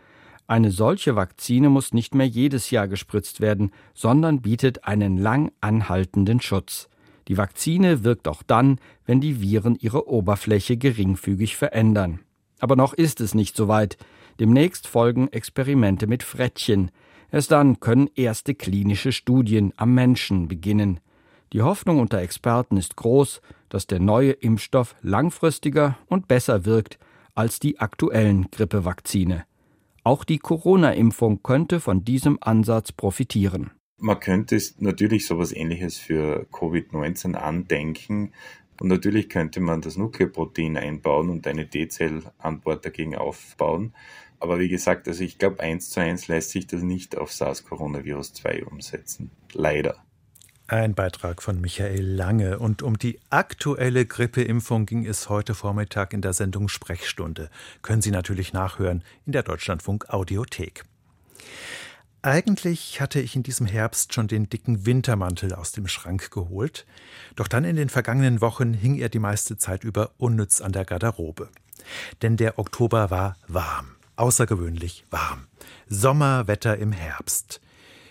Eine 0.49 0.73
solche 0.73 1.15
Vakzine 1.15 1.71
muss 1.71 1.95
nicht 1.95 2.17
mehr 2.17 2.27
jedes 2.27 2.73
Jahr 2.73 2.89
gespritzt 2.89 3.41
werden, 3.41 3.71
sondern 3.95 4.43
bietet 4.43 4.85
einen 4.85 5.17
lang 5.17 5.53
anhaltenden 5.61 6.41
Schutz. 6.41 6.89
Die 7.29 7.37
Vakzine 7.37 8.03
wirkt 8.03 8.27
auch 8.27 8.43
dann, 8.43 8.81
wenn 9.07 9.21
die 9.21 9.41
Viren 9.41 9.77
ihre 9.77 10.09
Oberfläche 10.09 10.77
geringfügig 10.77 11.57
verändern. 11.57 12.19
Aber 12.59 12.75
noch 12.75 12.93
ist 12.93 13.21
es 13.21 13.33
nicht 13.33 13.57
so 13.57 13.69
weit. 13.69 13.97
Demnächst 14.41 14.89
folgen 14.89 15.29
Experimente 15.29 16.09
mit 16.09 16.25
Frettchen. 16.25 16.91
Erst 17.31 17.53
dann 17.53 17.79
können 17.79 18.11
erste 18.17 18.57
klinische 18.57 19.13
Studien 19.13 19.73
am 19.77 19.95
Menschen 19.95 20.49
beginnen. 20.49 20.99
Die 21.53 21.63
Hoffnung 21.63 22.01
unter 22.01 22.19
Experten 22.19 22.77
ist 22.77 22.97
groß, 22.97 23.41
dass 23.71 23.87
der 23.87 24.01
neue 24.01 24.33
Impfstoff 24.33 24.95
langfristiger 25.01 25.97
und 26.07 26.29
besser 26.29 26.67
wirkt 26.67 26.99
als 27.35 27.59
die 27.59 27.79
aktuellen 27.79 28.51
Grippevakzine. 28.51 29.45
Auch 30.05 30.25
die 30.25 30.39
Corona-Impfung 30.39 31.43
könnte 31.43 31.81
von 31.81 32.05
diesem 32.05 32.39
Ansatz 32.43 32.93
profitieren. 32.93 33.71
Man 33.99 34.19
könnte 34.19 34.61
natürlich 34.79 35.27
sowas 35.27 35.53
ähnliches 35.53 35.99
für 35.99 36.47
Covid-19 36.53 37.35
andenken. 37.35 38.33
Und 38.81 38.89
natürlich 38.89 39.29
könnte 39.29 39.61
man 39.61 39.83
das 39.83 39.99
Nukleoprotein 39.99 40.79
einbauen 40.79 41.29
und 41.29 41.47
eine 41.47 41.67
D-Zell-Antwort 41.67 42.85
dagegen 42.85 43.15
aufbauen. 43.15 43.93
Aber 44.39 44.59
wie 44.59 44.71
gesagt, 44.71 45.07
also 45.07 45.23
ich 45.23 45.39
glaube, 45.39 45.61
eins 45.61 45.91
zu 45.91 46.01
eins 46.01 46.29
lässt 46.29 46.51
sich 46.51 46.67
das 46.67 46.83
nicht 46.83 47.19
auf 47.19 47.31
SARS-Coronavirus 47.31 48.33
2 48.33 48.65
umsetzen. 48.65 49.31
Leider. 49.53 50.03
Ein 50.71 50.95
Beitrag 50.95 51.43
von 51.43 51.61
Michael 51.61 52.07
Lange. 52.07 52.61
Und 52.61 52.85
um 52.85 52.97
die 52.97 53.19
aktuelle 53.29 54.07
Grippeimpfung 54.07 54.87
ging 54.87 55.05
es 55.05 55.29
heute 55.29 55.57
Vormittag 55.57 56.13
in 56.13 56.23
der 56.23 56.33
Sendung 56.33 56.69
Sprechstunde. 56.69 57.51
Können 57.83 58.03
Sie 58.03 58.13
natürlich 58.13 58.53
nachhören 58.53 59.03
in 59.27 59.33
der 59.33 59.43
Deutschlandfunk 59.43 60.11
Audiothek. 60.11 60.85
Eigentlich 62.23 63.01
hatte 63.01 63.19
ich 63.19 63.35
in 63.35 63.43
diesem 63.43 63.67
Herbst 63.67 64.15
schon 64.15 64.29
den 64.29 64.49
dicken 64.49 64.87
Wintermantel 64.87 65.55
aus 65.55 65.73
dem 65.73 65.89
Schrank 65.89 66.31
geholt, 66.31 66.87
doch 67.35 67.49
dann 67.49 67.65
in 67.65 67.75
den 67.75 67.89
vergangenen 67.89 68.41
Wochen 68.41 68.73
hing 68.73 68.95
er 68.95 69.09
die 69.09 69.19
meiste 69.19 69.57
Zeit 69.57 69.83
über 69.83 70.13
unnütz 70.19 70.61
an 70.61 70.71
der 70.71 70.85
Garderobe. 70.85 71.49
Denn 72.23 72.37
der 72.37 72.61
Oktober 72.61 73.11
war 73.11 73.37
warm, 73.49 73.97
außergewöhnlich 74.15 75.05
warm. 75.11 75.49
Sommerwetter 75.89 76.79
im 76.79 76.93
Herbst. 76.93 77.61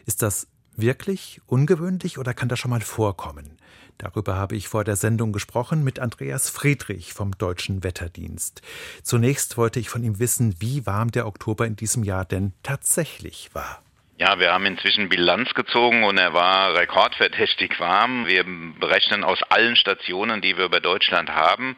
Ist 0.05 0.21
das 0.23 0.47
wirklich 0.81 1.41
ungewöhnlich 1.45 2.17
oder 2.17 2.33
kann 2.33 2.49
das 2.49 2.59
schon 2.59 2.71
mal 2.71 2.81
vorkommen? 2.81 3.57
Darüber 3.97 4.35
habe 4.35 4.55
ich 4.55 4.69
vor 4.69 4.85
der 4.85 4.95
Sendung 4.95 5.33
gesprochen 5.33 5.83
mit 5.83 5.99
Andreas 5.99 6.49
Friedrich 6.49 7.13
vom 7.13 7.37
Deutschen 7.37 7.83
Wetterdienst. 7.83 8.61
Zunächst 9.03 9.57
wollte 9.57 9.79
ich 9.79 9.89
von 9.89 10.03
ihm 10.03 10.19
wissen, 10.19 10.55
wie 10.59 10.85
warm 10.85 11.11
der 11.11 11.27
Oktober 11.27 11.67
in 11.67 11.75
diesem 11.75 12.03
Jahr 12.03 12.23
denn 12.23 12.53
tatsächlich 12.63 13.49
war. 13.53 13.81
Ja, 14.21 14.37
wir 14.37 14.51
haben 14.51 14.65
inzwischen 14.65 15.07
Bilanz 15.07 15.53
gezogen 15.53 16.03
und 16.03 16.17
er 16.17 16.33
war 16.33 16.75
rekordverdächtig 16.75 17.79
warm. 17.79 18.27
Wir 18.27 18.43
berechnen 18.77 19.23
aus 19.23 19.41
allen 19.43 19.77
Stationen, 19.77 20.41
die 20.41 20.57
wir 20.57 20.65
über 20.65 20.81
Deutschland 20.81 21.29
haben, 21.29 21.77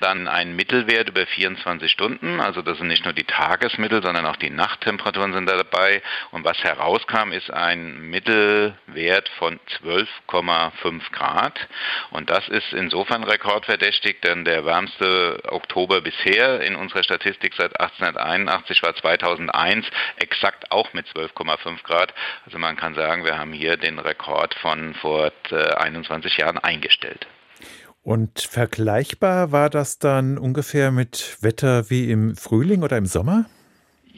dann 0.00 0.28
einen 0.28 0.54
Mittelwert 0.54 1.08
über 1.08 1.24
24 1.24 1.90
Stunden. 1.90 2.40
Also 2.40 2.60
das 2.60 2.76
sind 2.76 2.88
nicht 2.88 3.06
nur 3.06 3.14
die 3.14 3.24
Tagesmittel, 3.24 4.02
sondern 4.02 4.26
auch 4.26 4.36
die 4.36 4.50
Nachttemperaturen 4.50 5.32
sind 5.32 5.48
da 5.48 5.56
dabei. 5.56 6.02
Und 6.30 6.44
was 6.44 6.62
herauskam, 6.62 7.32
ist 7.32 7.50
ein 7.50 8.10
Mittelwert 8.10 9.30
von 9.38 9.58
12,5 9.80 11.10
Grad. 11.12 11.58
Und 12.10 12.28
das 12.28 12.50
ist 12.50 12.74
insofern 12.74 13.24
rekordverdächtig, 13.24 14.20
denn 14.20 14.44
der 14.44 14.66
wärmste 14.66 15.40
Oktober 15.48 16.02
bisher 16.02 16.60
in 16.60 16.76
unserer 16.76 17.02
Statistik 17.02 17.54
seit 17.56 17.80
1881 17.80 18.82
war 18.82 18.94
2001 18.94 19.86
exakt 20.16 20.70
auch 20.70 20.92
mit 20.92 21.06
12,5 21.06 21.77
5 21.78 21.82
Grad. 21.82 22.14
Also 22.46 22.58
man 22.58 22.76
kann 22.76 22.94
sagen, 22.94 23.24
wir 23.24 23.38
haben 23.38 23.52
hier 23.52 23.76
den 23.76 23.98
Rekord 23.98 24.54
von 24.54 24.94
vor 24.94 25.32
21 25.50 26.38
äh, 26.38 26.42
Jahren 26.42 26.58
eingestellt. 26.58 27.26
Und 28.02 28.40
vergleichbar 28.40 29.52
war 29.52 29.70
das 29.70 29.98
dann 29.98 30.38
ungefähr 30.38 30.90
mit 30.90 31.36
Wetter 31.40 31.90
wie 31.90 32.10
im 32.10 32.36
Frühling 32.36 32.82
oder 32.82 32.96
im 32.96 33.06
Sommer? 33.06 33.46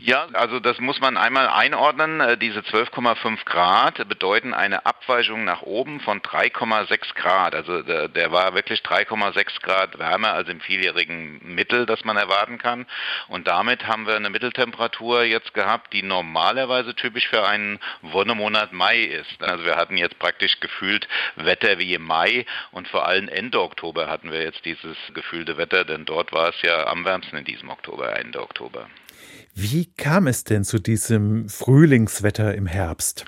Ja, 0.03 0.29
also 0.33 0.61
das 0.61 0.79
muss 0.81 0.99
man 0.99 1.19
einmal 1.19 1.47
einordnen. 1.47 2.21
Äh, 2.21 2.39
diese 2.39 2.61
12,5 2.61 3.45
Grad 3.45 4.09
bedeuten 4.09 4.55
eine 4.55 4.87
Abweichung 4.87 5.45
nach 5.45 5.61
oben 5.61 6.01
von 6.01 6.23
3,6 6.23 7.15
Grad. 7.15 7.55
Also 7.55 7.83
der, 7.83 8.09
der 8.09 8.33
war 8.33 8.55
wirklich 8.55 8.81
3,6 8.81 9.61
Grad 9.61 9.99
wärmer 9.99 10.33
als 10.33 10.49
im 10.49 10.63
vieljährigen 10.63 11.55
Mittel, 11.55 11.85
das 11.85 12.03
man 12.03 12.17
erwarten 12.17 12.57
kann. 12.57 12.87
Und 13.29 13.47
damit 13.47 13.87
haben 13.87 14.07
wir 14.07 14.17
eine 14.17 14.31
Mitteltemperatur 14.31 15.25
jetzt 15.25 15.53
gehabt, 15.53 15.93
die 15.93 16.03
normalerweise 16.03 16.95
typisch 16.95 17.29
für 17.29 17.47
einen 17.47 17.79
Wonnemonat 18.01 18.73
Mai 18.73 19.01
ist. 19.01 19.43
Also 19.43 19.67
wir 19.67 19.77
hatten 19.77 19.99
jetzt 19.99 20.19
praktisch 20.19 20.61
gefühlt 20.61 21.07
Wetter 21.37 21.79
wie 21.79 21.93
im 21.93 22.05
Mai 22.05 22.47
und 22.71 22.89
vor 22.89 23.07
allem 23.07 23.29
Ende 23.29 23.61
Oktober 23.61 24.07
hatten 24.07 24.33
wir 24.33 24.43
jetzt 24.43 24.65
dieses 24.65 24.97
gefühlte 25.13 25.59
Wetter, 25.59 25.85
denn 25.85 26.07
dort 26.07 26.33
war 26.33 26.49
es 26.49 26.63
ja 26.63 26.87
am 26.87 27.05
wärmsten 27.05 27.37
in 27.37 27.45
diesem 27.45 27.69
Oktober, 27.69 28.19
Ende 28.19 28.41
Oktober. 28.41 28.89
Wie 29.55 29.87
kam 29.87 30.27
es 30.27 30.45
denn 30.45 30.65
zu 30.65 30.79
diesem 30.79 31.49
Frühlingswetter 31.49 32.55
im 32.55 32.67
Herbst? 32.67 33.25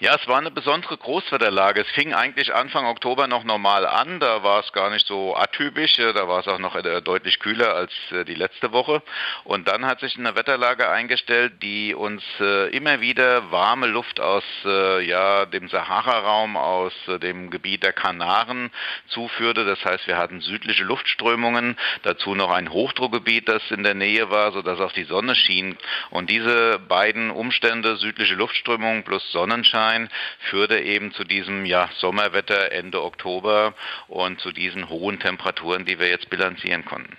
Ja, 0.00 0.14
es 0.14 0.28
war 0.28 0.38
eine 0.38 0.52
besondere 0.52 0.96
Großwetterlage. 0.96 1.80
Es 1.80 1.88
fing 1.88 2.14
eigentlich 2.14 2.54
Anfang 2.54 2.86
Oktober 2.86 3.26
noch 3.26 3.42
normal 3.42 3.84
an. 3.84 4.20
Da 4.20 4.44
war 4.44 4.60
es 4.60 4.72
gar 4.72 4.90
nicht 4.90 5.08
so 5.08 5.34
atypisch. 5.34 5.96
Da 5.96 6.28
war 6.28 6.38
es 6.38 6.46
auch 6.46 6.60
noch 6.60 6.76
äh, 6.76 7.02
deutlich 7.02 7.40
kühler 7.40 7.74
als 7.74 7.92
äh, 8.12 8.24
die 8.24 8.36
letzte 8.36 8.70
Woche. 8.70 9.02
Und 9.42 9.66
dann 9.66 9.84
hat 9.86 9.98
sich 9.98 10.16
eine 10.16 10.36
Wetterlage 10.36 10.88
eingestellt, 10.88 11.64
die 11.64 11.96
uns 11.96 12.22
äh, 12.38 12.68
immer 12.68 13.00
wieder 13.00 13.50
warme 13.50 13.88
Luft 13.88 14.20
aus 14.20 14.44
ja, 14.64 15.46
dem 15.46 15.68
Sahara-Raum, 15.68 16.56
aus 16.56 16.92
dem 17.22 17.50
Gebiet 17.50 17.82
der 17.82 17.92
Kanaren 17.92 18.70
zuführte. 19.08 19.64
Das 19.64 19.84
heißt, 19.84 20.06
wir 20.06 20.16
hatten 20.16 20.40
südliche 20.40 20.84
Luftströmungen, 20.84 21.76
dazu 22.02 22.34
noch 22.34 22.50
ein 22.50 22.70
Hochdruckgebiet, 22.70 23.48
das 23.48 23.62
in 23.70 23.82
der 23.82 23.94
Nähe 23.94 24.30
war, 24.30 24.52
sodass 24.52 24.80
auch 24.80 24.92
die 24.92 25.04
Sonne 25.04 25.34
schien. 25.34 25.76
Und 26.10 26.30
diese 26.30 26.78
beiden 26.78 27.30
Umstände, 27.30 27.96
südliche 27.96 28.34
Luftströmung 28.34 29.04
plus 29.04 29.30
Sonnenschein, 29.32 29.87
sein, 29.88 30.10
führte 30.50 30.78
eben 30.78 31.12
zu 31.12 31.24
diesem 31.24 31.64
ja, 31.64 31.88
Sommerwetter 31.98 32.72
Ende 32.72 33.02
Oktober 33.02 33.74
und 34.06 34.40
zu 34.40 34.52
diesen 34.52 34.88
hohen 34.88 35.18
Temperaturen, 35.18 35.84
die 35.84 35.98
wir 35.98 36.08
jetzt 36.08 36.28
bilanzieren 36.30 36.84
konnten. 36.84 37.16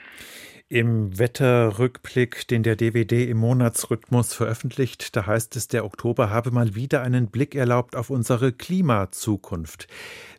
Im 0.72 1.18
Wetterrückblick, 1.18 2.48
den 2.48 2.62
der 2.62 2.76
DVD 2.76 3.28
im 3.28 3.38
Monatsrhythmus 3.38 4.36
veröffentlicht, 4.36 5.16
da 5.16 5.26
heißt 5.26 5.56
es, 5.56 5.68
der 5.68 5.84
Oktober 5.84 6.30
habe 6.30 6.52
mal 6.52 6.76
wieder 6.76 7.02
einen 7.02 7.32
Blick 7.32 7.56
erlaubt 7.56 7.96
auf 7.96 8.12
unsere 8.12 8.52
Klimazukunft. 8.54 9.88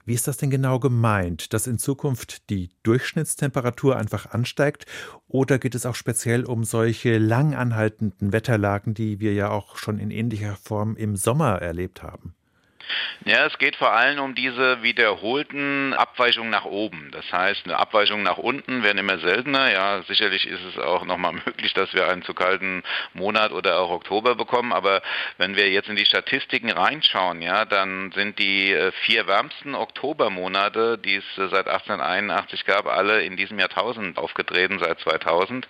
Wie 0.04 0.14
ist 0.14 0.28
das 0.28 0.36
denn 0.36 0.50
genau 0.50 0.78
gemeint, 0.78 1.52
dass 1.52 1.66
in 1.66 1.78
Zukunft 1.78 2.48
die 2.48 2.68
Durchschnittstemperatur 2.84 3.96
einfach 3.96 4.26
ansteigt 4.26 4.86
oder 5.26 5.58
geht 5.58 5.74
es 5.74 5.84
auch 5.84 5.96
speziell 5.96 6.44
um 6.44 6.62
solche 6.62 7.18
lang 7.18 7.56
anhaltenden 7.56 8.32
Wetterlagen, 8.32 8.94
die 8.94 9.18
wir 9.18 9.34
ja 9.34 9.50
auch 9.50 9.78
schon 9.78 9.98
in 9.98 10.12
ähnlicher 10.12 10.54
Form 10.54 10.94
im 10.94 11.16
Sommer 11.16 11.60
erlebt 11.60 12.04
haben? 12.04 12.36
Ja, 13.24 13.46
es 13.46 13.58
geht 13.58 13.76
vor 13.76 13.92
allem 13.92 14.18
um 14.20 14.34
diese 14.34 14.82
wiederholten 14.82 15.94
Abweichungen 15.94 16.50
nach 16.50 16.64
oben. 16.64 17.10
Das 17.12 17.30
heißt, 17.32 17.66
eine 17.66 17.78
Abweichung 17.78 18.22
nach 18.22 18.38
unten 18.38 18.82
werden 18.82 18.98
immer 18.98 19.18
seltener. 19.18 19.70
Ja, 19.70 20.02
sicherlich 20.02 20.46
ist 20.46 20.64
es 20.64 20.78
auch 20.78 21.04
nochmal 21.04 21.32
möglich, 21.46 21.74
dass 21.74 21.92
wir 21.92 22.08
einen 22.08 22.22
zu 22.22 22.34
kalten 22.34 22.82
Monat 23.12 23.52
oder 23.52 23.78
auch 23.80 23.90
Oktober 23.90 24.34
bekommen. 24.34 24.72
Aber 24.72 25.02
wenn 25.38 25.56
wir 25.56 25.70
jetzt 25.70 25.88
in 25.88 25.96
die 25.96 26.06
Statistiken 26.06 26.70
reinschauen, 26.70 27.42
ja, 27.42 27.64
dann 27.64 28.12
sind 28.12 28.38
die 28.38 28.72
äh, 28.72 28.92
vier 29.04 29.26
wärmsten 29.26 29.74
Oktobermonate, 29.74 30.98
die 30.98 31.16
es 31.16 31.38
äh, 31.38 31.48
seit 31.48 31.68
1881 31.68 32.64
gab, 32.64 32.86
alle 32.86 33.22
in 33.22 33.36
diesem 33.36 33.58
Jahrtausend 33.58 34.18
aufgetreten, 34.18 34.78
seit 34.78 35.00
2000. 35.00 35.68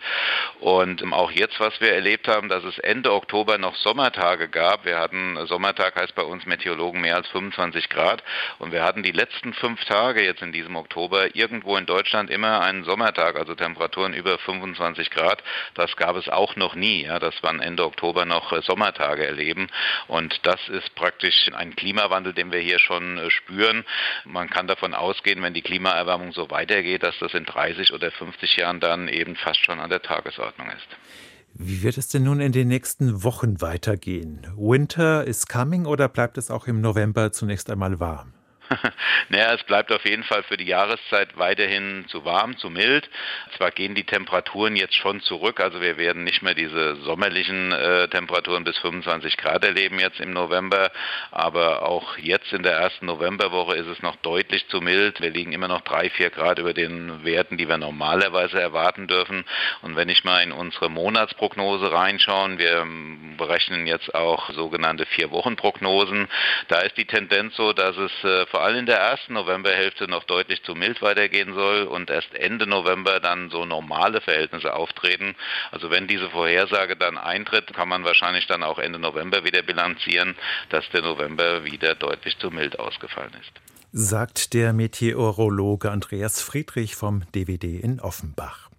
Und 0.61 1.03
ähm, 1.03 1.13
auch 1.13 1.31
jetzt, 1.31 1.59
was 1.61 1.81
wir 1.81 1.93
erlebt 1.93 2.29
haben, 2.29 2.49
dass 2.49 2.65
es 2.65 2.79
Ende 2.79 3.13
Oktober 3.13 3.59
noch 3.59 3.75
Sommertage 3.77 4.49
gab. 4.49 4.85
Wir 4.85 4.99
hatten, 4.99 5.37
äh, 5.37 5.47
Sommertag 5.47 5.97
heißt 5.97 6.15
bei 6.15 6.23
uns 6.23 6.47
Meteorologen 6.47 7.01
mehr 7.11 7.17
als 7.17 7.29
25 7.29 7.89
Grad. 7.89 8.23
Und 8.61 8.71
wir 8.71 8.85
hatten 8.85 9.03
die 9.03 9.11
letzten 9.11 9.53
fünf 9.53 9.85
Tage 9.85 10.23
jetzt 10.23 10.43
in 10.43 10.53
diesem 10.53 10.77
Oktober 10.77 11.35
irgendwo 11.35 11.77
in 11.77 11.85
Deutschland 11.87 12.31
immer 12.31 12.61
einen 12.61 12.85
Sommertag, 12.85 13.35
also 13.35 13.57
Temperaturen 13.57 14.15
über 14.15 14.39
25 14.39 15.11
Grad. 15.11 15.43
Das 15.75 15.97
gab 15.97 16.15
es 16.15 16.29
auch 16.29 16.55
noch 16.55 16.77
nie, 16.77 17.05
ja, 17.05 17.19
dass 17.19 17.43
wir 17.43 17.51
Ende 17.51 17.85
Oktober 17.85 18.25
noch 18.27 18.53
äh, 18.53 18.63
Sommertage 18.63 19.27
erleben. 19.27 19.69
Und 20.07 20.47
das 20.47 20.69
ist 20.69 20.95
praktisch 20.95 21.51
ein 21.53 21.75
Klimawandel, 21.75 22.33
den 22.33 22.53
wir 22.53 22.61
hier 22.61 22.79
schon 22.79 23.19
äh, 23.19 23.29
spüren. 23.31 23.85
Man 24.25 24.49
kann 24.49 24.69
davon 24.69 24.95
ausgehen, 24.95 25.43
wenn 25.43 25.55
die 25.55 25.63
Klimaerwärmung 25.63 26.33
so 26.33 26.49
weitergeht, 26.51 27.03
dass 27.03 27.19
das 27.19 27.35
in 27.35 27.45
30 27.45 27.93
oder 27.93 28.13
50 28.13 28.55
Jahren 28.55 28.79
dann 28.79 29.09
eben 29.09 29.35
fast 29.35 29.65
schon 29.65 29.81
an 29.81 29.91
der 29.91 30.03
Tagesordnung 30.03 30.69
ist. 30.69 31.30
Wie 31.55 31.83
wird 31.83 31.99
es 31.99 32.09
denn 32.09 32.25
nun 32.25 32.41
in 32.41 32.53
den 32.53 32.69
nächsten 32.69 33.23
Wochen 33.23 33.61
weitergehen? 33.61 34.47
Winter 34.57 35.27
is 35.27 35.47
coming 35.47 35.87
oder 35.87 36.09
bleibt 36.09 36.39
es 36.39 36.51
auch 36.51 36.67
im 36.67 36.81
November 36.81 37.33
zunächst 37.33 37.71
einmal 37.71 38.01
warm? 38.01 38.33
naja, 39.29 39.55
es 39.55 39.63
bleibt 39.65 39.91
auf 39.93 40.05
jeden 40.05 40.23
Fall 40.23 40.43
für 40.45 40.57
die 40.57 40.67
Jahreszeit 40.67 41.37
weiterhin 41.37 42.05
zu 42.09 42.25
warm, 42.25 42.57
zu 42.59 42.71
mild. 42.71 43.09
Zwar 43.57 43.71
gehen 43.71 43.95
die 43.95 44.05
Temperaturen 44.05 44.77
jetzt 44.77 44.95
schon 44.95 45.21
zurück, 45.21 45.61
also 45.61 45.81
wir 45.81 45.97
werden 45.97 46.25
nicht 46.25 46.43
mehr 46.43 46.55
diese 46.55 46.97
sommerlichen 46.97 47.73
äh, 47.73 48.09
Temperaturen 48.09 48.65
bis 48.65 48.79
25 48.79 49.37
Grad 49.37 49.65
erleben 49.65 49.99
jetzt 49.99 50.21
im 50.21 50.33
November, 50.33 50.93
aber 51.31 51.89
auch 51.89 52.17
jetzt 52.19 52.53
in 52.53 52.63
der 52.63 52.75
ersten 52.75 53.07
Novemberwoche 53.07 53.75
ist 53.75 53.87
es 53.87 54.03
noch 54.03 54.17
deutlich 54.17 54.67
zu 54.69 54.81
mild. 54.81 55.21
Wir 55.21 55.31
liegen 55.31 55.53
immer 55.53 55.69
noch 55.69 55.81
drei, 55.81 56.11
vier 56.11 56.31
Grad 56.31 56.59
über 56.59 56.73
den 56.73 57.25
Werten, 57.25 57.57
die 57.57 57.69
wir 57.69 57.79
normalerweise 57.79 58.61
erwarten 58.61 59.07
dürfen. 59.07 59.45
Und 59.83 59.97
wenn 59.97 60.09
ich 60.09 60.25
mal 60.25 60.43
in 60.43 60.53
unsere 60.53 60.91
Monatsprognose 60.91 61.93
reinschauen, 61.93 62.59
wir 62.59 62.81
ähm, 62.81 63.35
berechnen 63.37 63.87
jetzt 63.87 64.15
auch 64.15 64.51
sogenannte 64.51 65.07
Vier-Wochen-Prognosen, 65.07 66.29
da 66.69 66.81
ist 66.81 66.97
die 66.97 67.07
Tendenz 67.07 67.57
so, 67.57 67.73
dass 67.73 67.97
es 67.97 68.13
äh, 68.25 68.47
vor 68.47 68.60
allem 68.63 68.81
in 68.81 68.87
der 68.87 68.99
ersten 68.99 69.35
Novemberhälfte 69.35 70.09
noch 70.09 70.25
deutlich 70.25 70.63
zu 70.63 70.75
mild 70.75 71.03
weitergehen 71.03 71.55
soll 71.55 71.83
und 71.85 72.11
erst 72.11 72.35
Ende 72.35 72.67
November 72.67 73.21
dann 73.21 73.51
so 73.51 73.65
normale 73.65 74.21
Verhältnisse 74.21 74.75
auftreten. 74.75 75.35
Also 75.71 75.91
wenn 75.91 76.07
diese 76.07 76.31
Vorhersage 76.31 76.97
dann 76.97 77.19
eintritt, 77.19 77.73
kann 77.75 77.89
man 77.89 78.05
wahrscheinlich 78.05 78.47
dann 78.47 78.63
auch 78.63 78.79
Ende 78.79 78.99
November 78.99 79.45
wieder 79.45 79.63
bilanzieren, 79.63 80.37
dass 80.71 80.89
der 80.91 81.03
November 81.03 81.65
wieder 81.65 81.95
deutlich 81.95 82.39
zu 82.39 82.51
mild 82.51 82.79
ausgefallen 82.79 83.33
ist. 83.41 83.53
Sagt 83.93 84.55
der 84.55 84.73
Meteorologe 84.73 85.91
Andreas 85.91 86.41
Friedrich 86.41 86.95
vom 86.95 87.23
DWD 87.33 87.65
in 87.65 88.01
Offenbach. 88.01 88.70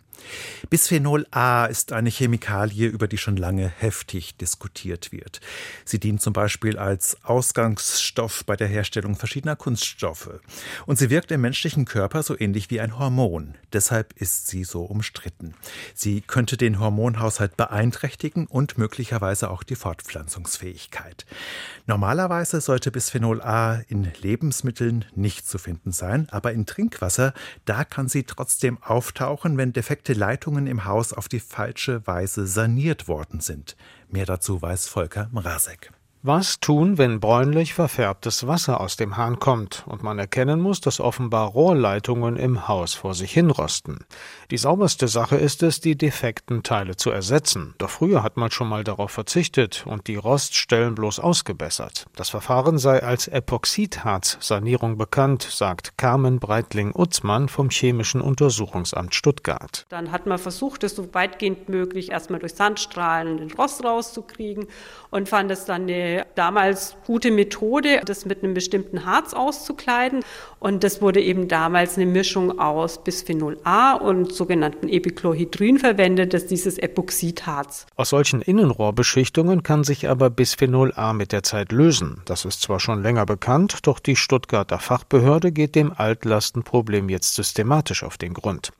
Bisphenol 0.70 1.26
A 1.32 1.66
ist 1.66 1.92
eine 1.92 2.10
Chemikalie, 2.10 2.88
über 2.88 3.08
die 3.08 3.18
schon 3.18 3.38
lange 3.38 3.68
heftig 3.68 4.36
diskutiert 4.38 5.12
wird. 5.12 5.42
Sie 5.86 6.00
dient 6.00 6.22
zum 6.22 6.34
Beispiel 6.34 6.78
als 6.78 7.18
Ausgangsstoff 7.24 8.46
bei 8.46 8.56
der 8.56 8.68
Herstellung 8.68 9.16
verschiedener 9.16 9.56
Kunststoffe. 9.56 10.40
Und 10.86 10.98
sie 10.98 11.10
wirkt 11.10 11.32
im 11.32 11.42
menschlichen 11.42 11.86
Körper 11.86 12.24
so 12.24 12.40
ähnlich 12.40 12.70
wie 12.70 12.80
ein 12.80 12.98
Hormon. 12.98 13.56
Deshalb 13.74 14.14
ist 14.14 14.48
sie 14.48 14.64
so 14.64 14.84
umstritten. 14.84 15.54
Sie 15.94 16.22
könnte 16.22 16.58
den 16.58 16.80
Hormonhaushalt 16.80 17.58
beeinträchtigen 17.58 18.48
und 18.48 18.78
möglicherweise 18.78 19.50
auch 19.50 19.64
die 19.64 19.76
Fortpflanzungsfähigkeit. 19.76 21.26
Normalerweise 21.86 22.62
sollte 22.62 22.92
Bisphenol 22.92 23.42
A 23.42 23.82
in 23.88 24.12
Lebensmitteln 24.22 25.06
nicht 25.16 25.48
zu 25.48 25.58
finden 25.58 25.92
sein, 25.92 26.28
aber 26.32 26.54
in 26.54 26.66
Trinkwasser, 26.66 27.34
da 27.66 27.84
kann 27.84 28.08
sie 28.08 28.24
trotzdem 28.24 28.82
auftauchen, 28.82 29.58
wenn 29.58 29.74
defekte 29.74 30.11
alte 30.12 30.20
Leitungen 30.20 30.68
im 30.68 30.84
Haus 30.84 31.14
auf 31.14 31.30
die 31.30 31.40
falsche 31.40 32.06
Weise 32.06 32.46
saniert 32.46 33.08
worden 33.08 33.40
sind. 33.40 33.78
Mehr 34.10 34.26
dazu 34.26 34.62
weiß 34.62 34.90
Volker 34.90 35.30
Mrazek. 35.32 35.92
Was 36.24 36.60
tun, 36.60 37.00
wenn 37.00 37.20
bräunlich 37.20 37.74
verfärbtes 37.74 38.46
Wasser 38.46 38.80
aus 38.80 38.96
dem 38.96 39.18
Hahn 39.18 39.40
kommt 39.40 39.84
und 39.88 40.04
man 40.04 40.20
erkennen 40.20 40.62
muss, 40.62 40.80
dass 40.80 41.00
offenbar 41.00 41.48
Rohrleitungen 41.48 42.38
im 42.38 42.68
Haus 42.68 42.94
vor 42.94 43.16
sich 43.16 43.32
hinrosten? 43.32 44.06
Die 44.52 44.60
sauberste 44.60 45.08
Sache 45.08 45.38
ist 45.38 45.64
es, 45.64 45.80
die 45.80 45.98
defekten 45.98 46.62
Teile 46.62 46.96
zu 46.96 47.10
ersetzen. 47.10 47.74
Doch 47.80 47.90
früher 47.90 48.22
hat 48.22 48.38
man 48.38 48.52
schon 48.52 48.70
mal 48.70 48.84
darauf 48.84 49.10
verzichtet 49.10 49.84
und 49.88 50.06
die 50.06 50.16
Roststellen 50.16 50.94
bloß 50.94 51.20
ausgebessert. 51.20 52.06
Das 52.16 52.30
Verfahren 52.30 52.78
sei 52.78 53.02
als 53.02 53.28
Epoxidharz-Sanierung 53.28 55.00
bekannt, 55.00 55.42
sagt 55.42 55.98
Carmen 55.98 56.40
Breitling-Utzmann 56.40 57.50
vom 57.50 57.72
Chemischen 57.72 58.22
Untersuchungsamt 58.22 59.16
Stuttgart. 59.16 59.88
Dann 59.90 60.12
hat 60.12 60.28
man 60.28 60.38
versucht, 60.38 60.84
es 60.84 60.96
so 60.96 61.12
weitgehend 61.16 61.68
möglich 61.68 62.12
erstmal 62.12 62.40
durch 62.40 62.54
Sandstrahlen 62.54 63.38
den 63.38 63.52
Rost 63.54 63.84
rauszukriegen 63.84 64.68
und 65.12 65.30
fand 65.30 65.52
es 65.52 65.66
dann 65.66 65.84
eine 65.84 66.26
damals 66.36 66.96
gute 67.06 67.30
Methode, 67.32 68.02
das 68.06 68.26
mit 68.26 68.44
einem 68.44 68.54
bestimmten 68.54 69.06
Harz 69.06 69.34
auszukleiden. 69.34 70.24
Und 70.60 70.84
das 70.84 71.02
wurde 71.02 71.22
eben 71.22 71.48
damals 71.48 71.98
eine 71.98 72.06
Mischung 72.06 72.60
aus 72.60 73.04
Bisphenol 73.04 73.60
A 73.64 73.94
und 73.94 74.34
sogenannten 74.34 74.88
Epichlorhydrin 74.88 75.78
verwendet, 75.80 76.34
das 76.34 76.44
ist 76.44 76.52
dieses 76.52 76.78
Epoxidharz. 76.78 77.86
Aus 77.96 78.10
solchen 78.10 78.42
Innenrohrbeschichtungen 78.42 79.64
kann 79.64 79.84
sich 79.84 80.08
aber 80.08 80.30
Bisphenol 80.30 80.94
A 80.96 81.14
mit 81.14 81.34
der 81.34 81.44
Zeit 81.44 81.72
lösen. 81.72 82.22
Das 82.26 82.46
ist 82.46 82.62
zwar 82.62 82.80
schon 82.80 83.04
länger 83.04 83.26
bekannt, 83.26 83.80
doch 83.84 84.00
die 84.00 84.16
Stuttgarter 84.16 84.80
Fachbehörde 84.80 85.52
geht 85.52 85.76
dem 85.76 85.92
Altlastenproblem 85.96 87.10
jetzt 87.10 87.36
systematisch 87.36 88.04
auf 88.04 88.18
den 88.18 88.34
Grund. 88.34 88.72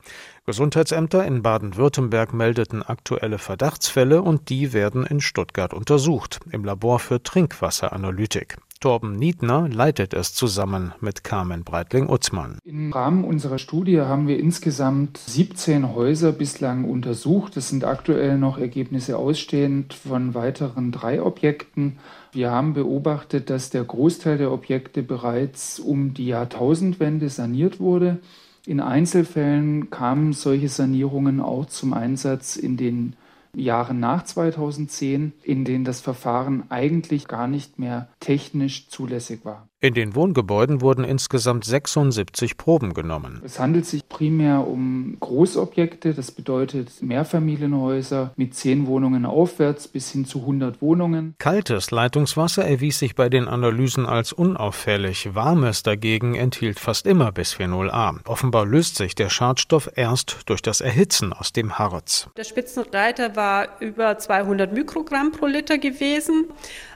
Gesundheitsämter 0.44 1.24
in 1.24 1.42
Baden-Württemberg 1.42 2.34
meldeten 2.34 2.82
aktuelle 2.82 3.38
Verdachtsfälle 3.38 4.22
und 4.22 4.48
die 4.48 4.72
werden 4.72 5.06
in 5.06 5.20
Stuttgart 5.20 5.72
untersucht, 5.72 6.40
im 6.50 6.64
Labor 6.64 6.98
für 6.98 7.22
Trinkwasseranalytik. 7.22 8.56
Torben 8.80 9.14
Niedner 9.14 9.68
leitet 9.68 10.12
es 10.12 10.34
zusammen 10.34 10.92
mit 11.00 11.22
Carmen 11.22 11.62
Breitling-Utzmann. 11.62 12.58
Im 12.64 12.92
Rahmen 12.92 13.22
unserer 13.22 13.58
Studie 13.58 14.00
haben 14.00 14.26
wir 14.26 14.40
insgesamt 14.40 15.18
17 15.18 15.94
Häuser 15.94 16.32
bislang 16.32 16.86
untersucht. 16.90 17.56
Es 17.56 17.68
sind 17.68 17.84
aktuell 17.84 18.36
noch 18.36 18.58
Ergebnisse 18.58 19.18
ausstehend 19.18 19.94
von 19.94 20.34
weiteren 20.34 20.90
drei 20.90 21.22
Objekten. 21.22 21.98
Wir 22.32 22.50
haben 22.50 22.74
beobachtet, 22.74 23.48
dass 23.48 23.70
der 23.70 23.84
Großteil 23.84 24.38
der 24.38 24.50
Objekte 24.50 25.04
bereits 25.04 25.78
um 25.78 26.12
die 26.14 26.26
Jahrtausendwende 26.26 27.28
saniert 27.28 27.78
wurde. 27.78 28.18
In 28.64 28.80
Einzelfällen 28.80 29.90
kamen 29.90 30.32
solche 30.32 30.68
Sanierungen 30.68 31.40
auch 31.40 31.66
zum 31.66 31.92
Einsatz 31.92 32.54
in 32.54 32.76
den 32.76 33.16
Jahren 33.54 33.98
nach 33.98 34.22
2010, 34.22 35.32
in 35.42 35.64
denen 35.64 35.84
das 35.84 36.00
Verfahren 36.00 36.70
eigentlich 36.70 37.26
gar 37.26 37.48
nicht 37.48 37.80
mehr 37.80 38.08
technisch 38.20 38.88
zulässig 38.88 39.44
war. 39.44 39.68
In 39.84 39.94
den 39.94 40.14
Wohngebäuden 40.14 40.80
wurden 40.80 41.02
insgesamt 41.02 41.64
76 41.64 42.56
Proben 42.56 42.94
genommen. 42.94 43.42
Es 43.44 43.58
handelt 43.58 43.84
sich 43.84 44.08
primär 44.08 44.64
um 44.64 45.16
Großobjekte, 45.18 46.14
das 46.14 46.30
bedeutet 46.30 47.02
Mehrfamilienhäuser 47.02 48.32
mit 48.36 48.54
10 48.54 48.86
Wohnungen 48.86 49.26
aufwärts 49.26 49.88
bis 49.88 50.12
hin 50.12 50.24
zu 50.24 50.38
100 50.42 50.80
Wohnungen. 50.80 51.34
Kaltes 51.38 51.90
Leitungswasser 51.90 52.64
erwies 52.64 53.00
sich 53.00 53.16
bei 53.16 53.28
den 53.28 53.48
Analysen 53.48 54.06
als 54.06 54.32
unauffällig, 54.32 55.34
warmes 55.34 55.82
dagegen 55.82 56.36
enthielt 56.36 56.78
fast 56.78 57.04
immer 57.04 57.32
Bisphenol 57.32 57.90
A. 57.90 58.14
Offenbar 58.24 58.64
löst 58.64 58.94
sich 58.94 59.16
der 59.16 59.30
Schadstoff 59.30 59.90
erst 59.96 60.42
durch 60.46 60.62
das 60.62 60.80
Erhitzen 60.80 61.32
aus 61.32 61.52
dem 61.52 61.80
Harz. 61.80 62.28
Der 62.36 62.44
Spitzenreiter 62.44 63.34
war 63.34 63.80
über 63.80 64.16
200 64.16 64.72
Mikrogramm 64.72 65.32
pro 65.32 65.46
Liter 65.46 65.78
gewesen. 65.78 66.44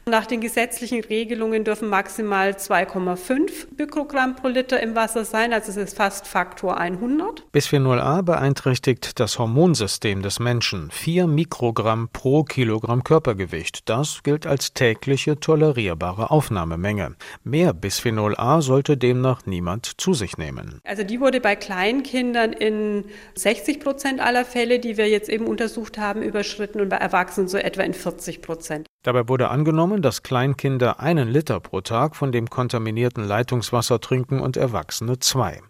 Nach 0.08 0.25
den 0.25 0.40
gesetzlichen 0.40 1.02
Regelungen 1.02 1.64
dürfen 1.64 1.88
maximal 1.88 2.50
2,5 2.50 3.66
Mikrogramm 3.76 4.36
pro 4.36 4.46
Liter 4.46 4.80
im 4.80 4.94
Wasser 4.94 5.25
sein, 5.25 5.52
also 5.52 5.72
es 5.72 5.76
ist 5.76 5.96
fast 5.96 6.28
Faktor 6.28 6.78
100. 6.78 7.50
Bisphenol 7.50 7.98
A 7.98 8.22
beeinträchtigt 8.22 9.18
das 9.18 9.40
Hormonsystem 9.40 10.22
des 10.22 10.38
Menschen. 10.38 10.92
4 10.92 11.26
Mikrogramm 11.26 12.08
pro 12.12 12.44
Kilogramm 12.44 13.02
Körpergewicht. 13.02 13.88
Das 13.88 14.22
gilt 14.22 14.46
als 14.46 14.75
tägliche 14.75 15.40
tolerierbare 15.40 16.30
Aufnahmemenge. 16.30 17.16
Mehr 17.42 17.72
Bisphenol 17.72 18.36
A 18.36 18.60
sollte 18.60 18.96
demnach 18.96 19.44
niemand 19.44 20.00
zu 20.00 20.14
sich 20.14 20.38
nehmen. 20.38 20.80
Also 20.84 21.02
die 21.02 21.20
wurde 21.20 21.40
bei 21.40 21.56
Kleinkindern 21.56 22.52
in 22.52 23.06
60 23.34 23.80
Prozent 23.80 24.21
aller 24.21 24.45
Fälle, 24.45 24.78
die 24.78 24.99
wir 24.99 25.08
jetzt 25.08 25.28
eben 25.28 25.49
untersucht 25.49 25.99
haben, 25.99 26.23
überschritten 26.23 26.80
und 26.80 26.90
bei 26.90 26.99
Erwachsenen 26.99 27.49
so 27.49 27.58
etwa 27.58 27.82
in 27.82 27.92
40 27.92 28.40
Prozent. 28.40 28.86
Dabei 29.06 29.28
wurde 29.28 29.50
angenommen, 29.50 30.02
dass 30.02 30.25
Kleinkinder 30.25 30.99
einen 30.99 31.28
Liter 31.28 31.60
pro 31.60 31.80
Tag 31.80 32.16
von 32.16 32.32
dem 32.32 32.50
kontaminierten 32.50 33.23
Leitungswasser 33.23 34.00
trinken 34.00 34.40
und 34.40 34.56
Erwachsene 34.56 35.21
zwei. 35.21 35.60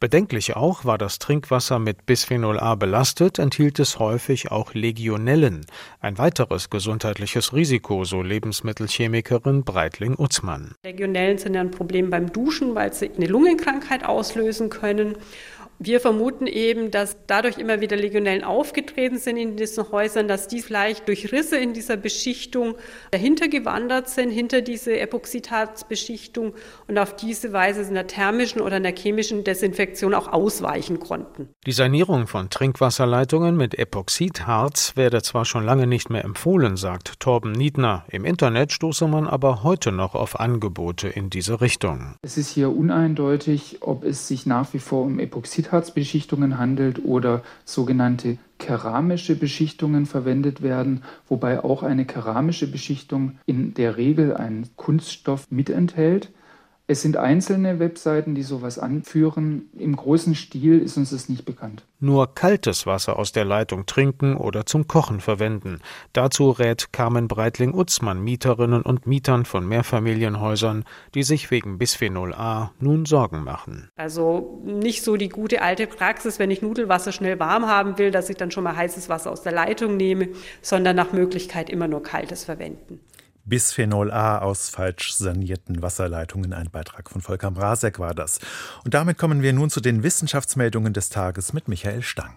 Bedenklich 0.00 0.56
auch, 0.56 0.84
war 0.84 0.98
das 0.98 1.20
Trinkwasser 1.20 1.78
mit 1.78 2.06
Bisphenol 2.06 2.58
A 2.58 2.74
belastet, 2.74 3.38
enthielt 3.38 3.78
es 3.78 4.00
häufig 4.00 4.50
auch 4.50 4.74
Legionellen, 4.74 5.64
ein 6.00 6.18
weiteres 6.18 6.70
gesundheitliches 6.70 7.52
Risiko, 7.52 8.04
so 8.04 8.22
Lebensmittelchemikerin 8.22 9.62
Breitling-Utzmann. 9.62 10.74
Legionellen 10.82 11.38
sind 11.38 11.54
ja 11.54 11.60
ein 11.60 11.70
Problem 11.70 12.10
beim 12.10 12.32
Duschen, 12.32 12.74
weil 12.74 12.92
sie 12.92 13.12
eine 13.14 13.26
Lungenkrankheit 13.26 14.04
auslösen 14.04 14.70
können. 14.70 15.14
Wir 15.84 15.98
vermuten 15.98 16.46
eben, 16.46 16.92
dass 16.92 17.16
dadurch 17.26 17.58
immer 17.58 17.80
wieder 17.80 17.96
Legionellen 17.96 18.44
aufgetreten 18.44 19.18
sind 19.18 19.36
in 19.36 19.56
diesen 19.56 19.90
Häusern, 19.90 20.28
dass 20.28 20.46
die 20.46 20.62
vielleicht 20.62 21.08
durch 21.08 21.32
Risse 21.32 21.56
in 21.56 21.72
dieser 21.72 21.96
Beschichtung 21.96 22.76
dahinter 23.10 23.48
gewandert 23.48 24.08
sind, 24.08 24.30
hinter 24.30 24.60
diese 24.60 24.96
Epoxidharzbeschichtung 25.00 26.54
und 26.86 26.98
auf 26.98 27.16
diese 27.16 27.52
Weise 27.52 27.82
in 27.82 27.94
der 27.94 28.06
thermischen 28.06 28.60
oder 28.60 28.76
in 28.76 28.84
der 28.84 28.94
chemischen 28.94 29.42
Desinfektion 29.42 30.14
auch 30.14 30.32
ausweichen 30.32 31.00
konnten. 31.00 31.48
Die 31.66 31.72
Sanierung 31.72 32.28
von 32.28 32.48
Trinkwasserleitungen 32.48 33.56
mit 33.56 33.76
Epoxidharz 33.76 34.92
werde 34.94 35.20
zwar 35.22 35.44
schon 35.44 35.64
lange 35.64 35.88
nicht 35.88 36.10
mehr 36.10 36.24
empfohlen, 36.24 36.76
sagt 36.76 37.18
Torben 37.18 37.50
Niedner. 37.50 38.04
Im 38.08 38.24
Internet 38.24 38.70
stoße 38.70 39.08
man 39.08 39.26
aber 39.26 39.64
heute 39.64 39.90
noch 39.90 40.14
auf 40.14 40.38
Angebote 40.38 41.08
in 41.08 41.28
diese 41.28 41.60
Richtung. 41.60 42.14
Es 42.22 42.38
ist 42.38 42.50
hier 42.50 42.70
uneindeutig, 42.70 43.78
ob 43.80 44.04
es 44.04 44.28
sich 44.28 44.46
nach 44.46 44.72
wie 44.74 44.78
vor 44.78 45.02
um 45.02 45.18
Epoxidharz 45.18 45.71
Silikatbeschichtungen 45.72 46.58
handelt 46.58 47.02
oder 47.02 47.42
sogenannte 47.64 48.36
keramische 48.58 49.34
Beschichtungen 49.34 50.04
verwendet 50.04 50.60
werden, 50.60 51.02
wobei 51.28 51.64
auch 51.64 51.82
eine 51.82 52.04
keramische 52.04 52.70
Beschichtung 52.70 53.38
in 53.46 53.72
der 53.72 53.96
Regel 53.96 54.36
einen 54.36 54.68
Kunststoff 54.76 55.50
mitenthält. 55.50 56.30
Es 56.92 57.00
sind 57.00 57.16
einzelne 57.16 57.78
Webseiten, 57.78 58.34
die 58.34 58.42
sowas 58.42 58.78
anführen. 58.78 59.70
Im 59.78 59.96
großen 59.96 60.34
Stil 60.34 60.78
ist 60.78 60.98
uns 60.98 61.08
das 61.08 61.30
nicht 61.30 61.46
bekannt. 61.46 61.86
Nur 62.00 62.34
kaltes 62.34 62.84
Wasser 62.84 63.18
aus 63.18 63.32
der 63.32 63.46
Leitung 63.46 63.86
trinken 63.86 64.36
oder 64.36 64.66
zum 64.66 64.88
Kochen 64.88 65.20
verwenden. 65.20 65.80
Dazu 66.12 66.50
rät 66.50 66.92
Carmen 66.92 67.28
Breitling-Utzmann 67.28 68.20
Mieterinnen 68.22 68.82
und 68.82 69.06
Mietern 69.06 69.46
von 69.46 69.66
Mehrfamilienhäusern, 69.66 70.84
die 71.14 71.22
sich 71.22 71.50
wegen 71.50 71.78
Bisphenol 71.78 72.34
A 72.34 72.72
nun 72.78 73.06
Sorgen 73.06 73.42
machen. 73.42 73.88
Also 73.96 74.60
nicht 74.62 75.02
so 75.02 75.16
die 75.16 75.30
gute 75.30 75.62
alte 75.62 75.86
Praxis, 75.86 76.38
wenn 76.38 76.50
ich 76.50 76.60
Nudelwasser 76.60 77.12
schnell 77.12 77.40
warm 77.40 77.68
haben 77.68 77.96
will, 77.96 78.10
dass 78.10 78.28
ich 78.28 78.36
dann 78.36 78.50
schon 78.50 78.64
mal 78.64 78.76
heißes 78.76 79.08
Wasser 79.08 79.30
aus 79.30 79.40
der 79.40 79.52
Leitung 79.52 79.96
nehme, 79.96 80.28
sondern 80.60 80.94
nach 80.96 81.14
Möglichkeit 81.14 81.70
immer 81.70 81.88
nur 81.88 82.02
kaltes 82.02 82.44
verwenden. 82.44 83.00
Bisphenol 83.44 84.10
A 84.10 84.38
aus 84.38 84.68
falsch 84.68 85.14
sanierten 85.14 85.82
Wasserleitungen. 85.82 86.52
Ein 86.52 86.70
Beitrag 86.70 87.10
von 87.10 87.20
Volker 87.20 87.50
Mrazek 87.50 87.98
war 87.98 88.14
das. 88.14 88.38
Und 88.84 88.94
damit 88.94 89.18
kommen 89.18 89.42
wir 89.42 89.52
nun 89.52 89.70
zu 89.70 89.80
den 89.80 90.02
Wissenschaftsmeldungen 90.02 90.92
des 90.92 91.10
Tages 91.10 91.52
mit 91.52 91.68
Michael 91.68 92.02
Stang. 92.02 92.34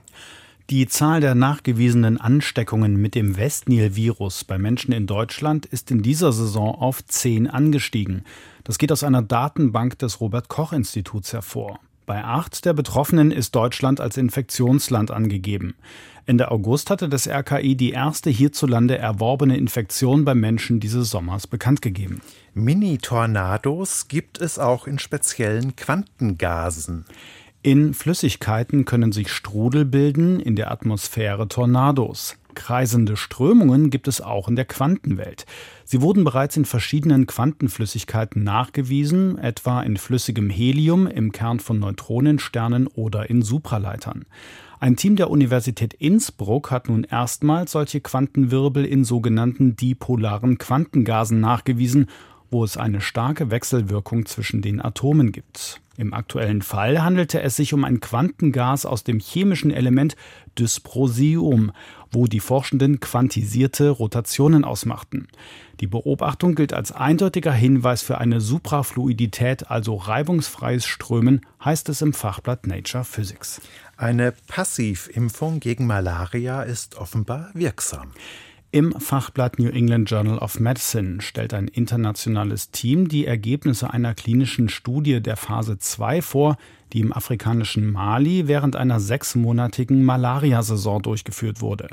Die 0.71 0.87
Zahl 0.87 1.21
der 1.21 1.35
nachgewiesenen 1.35 2.19
Ansteckungen 2.19 2.95
mit 2.95 3.13
dem 3.13 3.37
Westnil-Virus 3.37 4.45
bei 4.45 4.57
Menschen 4.57 4.93
in 4.93 5.05
Deutschland 5.05 5.67
ist 5.67 5.91
in 5.91 6.01
dieser 6.01 6.33
Saison 6.33 6.73
auf 6.73 7.05
10 7.05 7.47
angestiegen. 7.47 8.23
Das 8.63 8.79
geht 8.79 8.91
aus 8.91 9.03
einer 9.03 9.21
Datenbank 9.21 9.99
des 9.99 10.21
Robert 10.21 10.49
Koch 10.49 10.73
Instituts 10.73 11.33
hervor. 11.33 11.79
Bei 12.07 12.23
acht 12.23 12.65
der 12.65 12.73
Betroffenen 12.73 13.31
ist 13.31 13.55
Deutschland 13.55 13.99
als 13.99 14.17
Infektionsland 14.17 15.11
angegeben. 15.11 15.75
Ende 16.27 16.49
August 16.49 16.89
hatte 16.89 17.07
das 17.07 17.27
RKI 17.27 17.75
die 17.75 17.91
erste 17.91 18.31
hierzulande 18.31 18.97
erworbene 18.97 19.57
Infektion 19.57 20.25
bei 20.25 20.33
Menschen 20.33 20.79
dieses 20.79 21.11
Sommers 21.11 21.45
bekannt 21.45 21.83
gegeben. 21.83 22.21
Mini-Tornados 22.55 24.07
gibt 24.07 24.41
es 24.41 24.57
auch 24.57 24.87
in 24.87 24.97
speziellen 24.97 25.75
Quantengasen. 25.75 27.05
In 27.61 27.93
Flüssigkeiten 27.93 28.85
können 28.85 29.11
sich 29.11 29.31
Strudel 29.31 29.85
bilden, 29.85 30.39
in 30.39 30.55
der 30.55 30.71
Atmosphäre 30.71 31.47
Tornados. 31.47 32.37
Kreisende 32.55 33.17
Strömungen 33.17 33.89
gibt 33.89 34.07
es 34.07 34.21
auch 34.21 34.47
in 34.47 34.55
der 34.55 34.65
Quantenwelt. 34.65 35.45
Sie 35.83 36.01
wurden 36.01 36.23
bereits 36.23 36.57
in 36.57 36.65
verschiedenen 36.65 37.27
Quantenflüssigkeiten 37.27 38.43
nachgewiesen, 38.43 39.37
etwa 39.37 39.81
in 39.81 39.97
flüssigem 39.97 40.49
Helium, 40.49 41.05
im 41.05 41.31
Kern 41.31 41.59
von 41.59 41.77
Neutronensternen 41.77 42.87
oder 42.87 43.29
in 43.29 43.41
Supraleitern. 43.43 44.25
Ein 44.79 44.97
Team 44.97 45.15
der 45.15 45.29
Universität 45.29 45.93
Innsbruck 45.93 46.69
hat 46.69 46.89
nun 46.89 47.05
erstmals 47.05 47.71
solche 47.71 48.01
Quantenwirbel 48.01 48.85
in 48.85 49.05
sogenannten 49.05 49.75
dipolaren 49.75 50.57
Quantengasen 50.57 51.39
nachgewiesen, 51.39 52.07
wo 52.51 52.63
es 52.63 52.77
eine 52.77 53.01
starke 53.01 53.51
Wechselwirkung 53.51 54.25
zwischen 54.25 54.61
den 54.61 54.81
Atomen 54.81 55.31
gibt. 55.31 55.81
Im 55.97 56.13
aktuellen 56.13 56.61
Fall 56.61 57.01
handelte 57.01 57.41
es 57.41 57.55
sich 57.55 57.73
um 57.73 57.85
ein 57.85 58.01
Quantengas 58.01 58.85
aus 58.85 59.05
dem 59.05 59.19
chemischen 59.19 59.71
Element 59.71 60.17
Dysprosium, 60.59 61.71
wo 62.11 62.27
die 62.27 62.41
Forschenden 62.41 62.99
quantisierte 62.99 63.89
Rotationen 63.89 64.65
ausmachten. 64.65 65.27
Die 65.79 65.87
Beobachtung 65.87 66.55
gilt 66.55 66.73
als 66.73 66.91
eindeutiger 66.91 67.53
Hinweis 67.53 68.01
für 68.01 68.17
eine 68.17 68.41
Suprafluidität, 68.41 69.69
also 69.69 69.95
reibungsfreies 69.95 70.85
Strömen, 70.85 71.45
heißt 71.63 71.87
es 71.87 72.01
im 72.01 72.13
Fachblatt 72.13 72.67
Nature 72.67 73.05
Physics. 73.05 73.61
Eine 73.97 74.33
Passivimpfung 74.33 75.61
gegen 75.61 75.87
Malaria 75.87 76.63
ist 76.63 76.95
offenbar 76.95 77.49
wirksam. 77.53 78.11
Im 78.71 78.91
Fachblatt 78.99 79.57
New 79.57 79.69
England 79.69 80.11
Journal 80.11 80.37
of 80.37 80.59
Medicine 80.59 81.21
stellt 81.21 81.53
ein 81.53 81.69
internationales 81.69 82.71
Team 82.71 83.07
die 83.07 83.25
Ergebnisse 83.25 83.93
einer 83.93 84.13
klinischen 84.13 84.67
Studie 84.67 85.21
der 85.21 85.37
Phase 85.37 85.77
2 85.77 86.21
vor, 86.21 86.57
die 86.91 86.99
im 86.99 87.13
afrikanischen 87.13 87.89
Mali 87.89 88.49
während 88.49 88.75
einer 88.75 88.99
sechsmonatigen 88.99 90.03
Malariasaison 90.03 91.01
durchgeführt 91.01 91.61
wurde. 91.61 91.87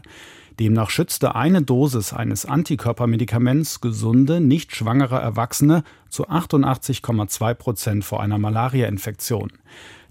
Demnach 0.63 0.91
schützte 0.91 1.35
eine 1.35 1.61
Dosis 1.63 2.13
eines 2.13 2.47
Antikörpermedikaments 2.47 3.81
gesunde, 3.81 4.41
nicht 4.41 4.77
schwangere 4.77 5.19
Erwachsene 5.19 5.83
zu 6.09 6.29
88,2 6.29 7.55
Prozent 7.55 8.05
vor 8.05 8.23
einer 8.23 8.39
Malariainfektion. 8.39 9.51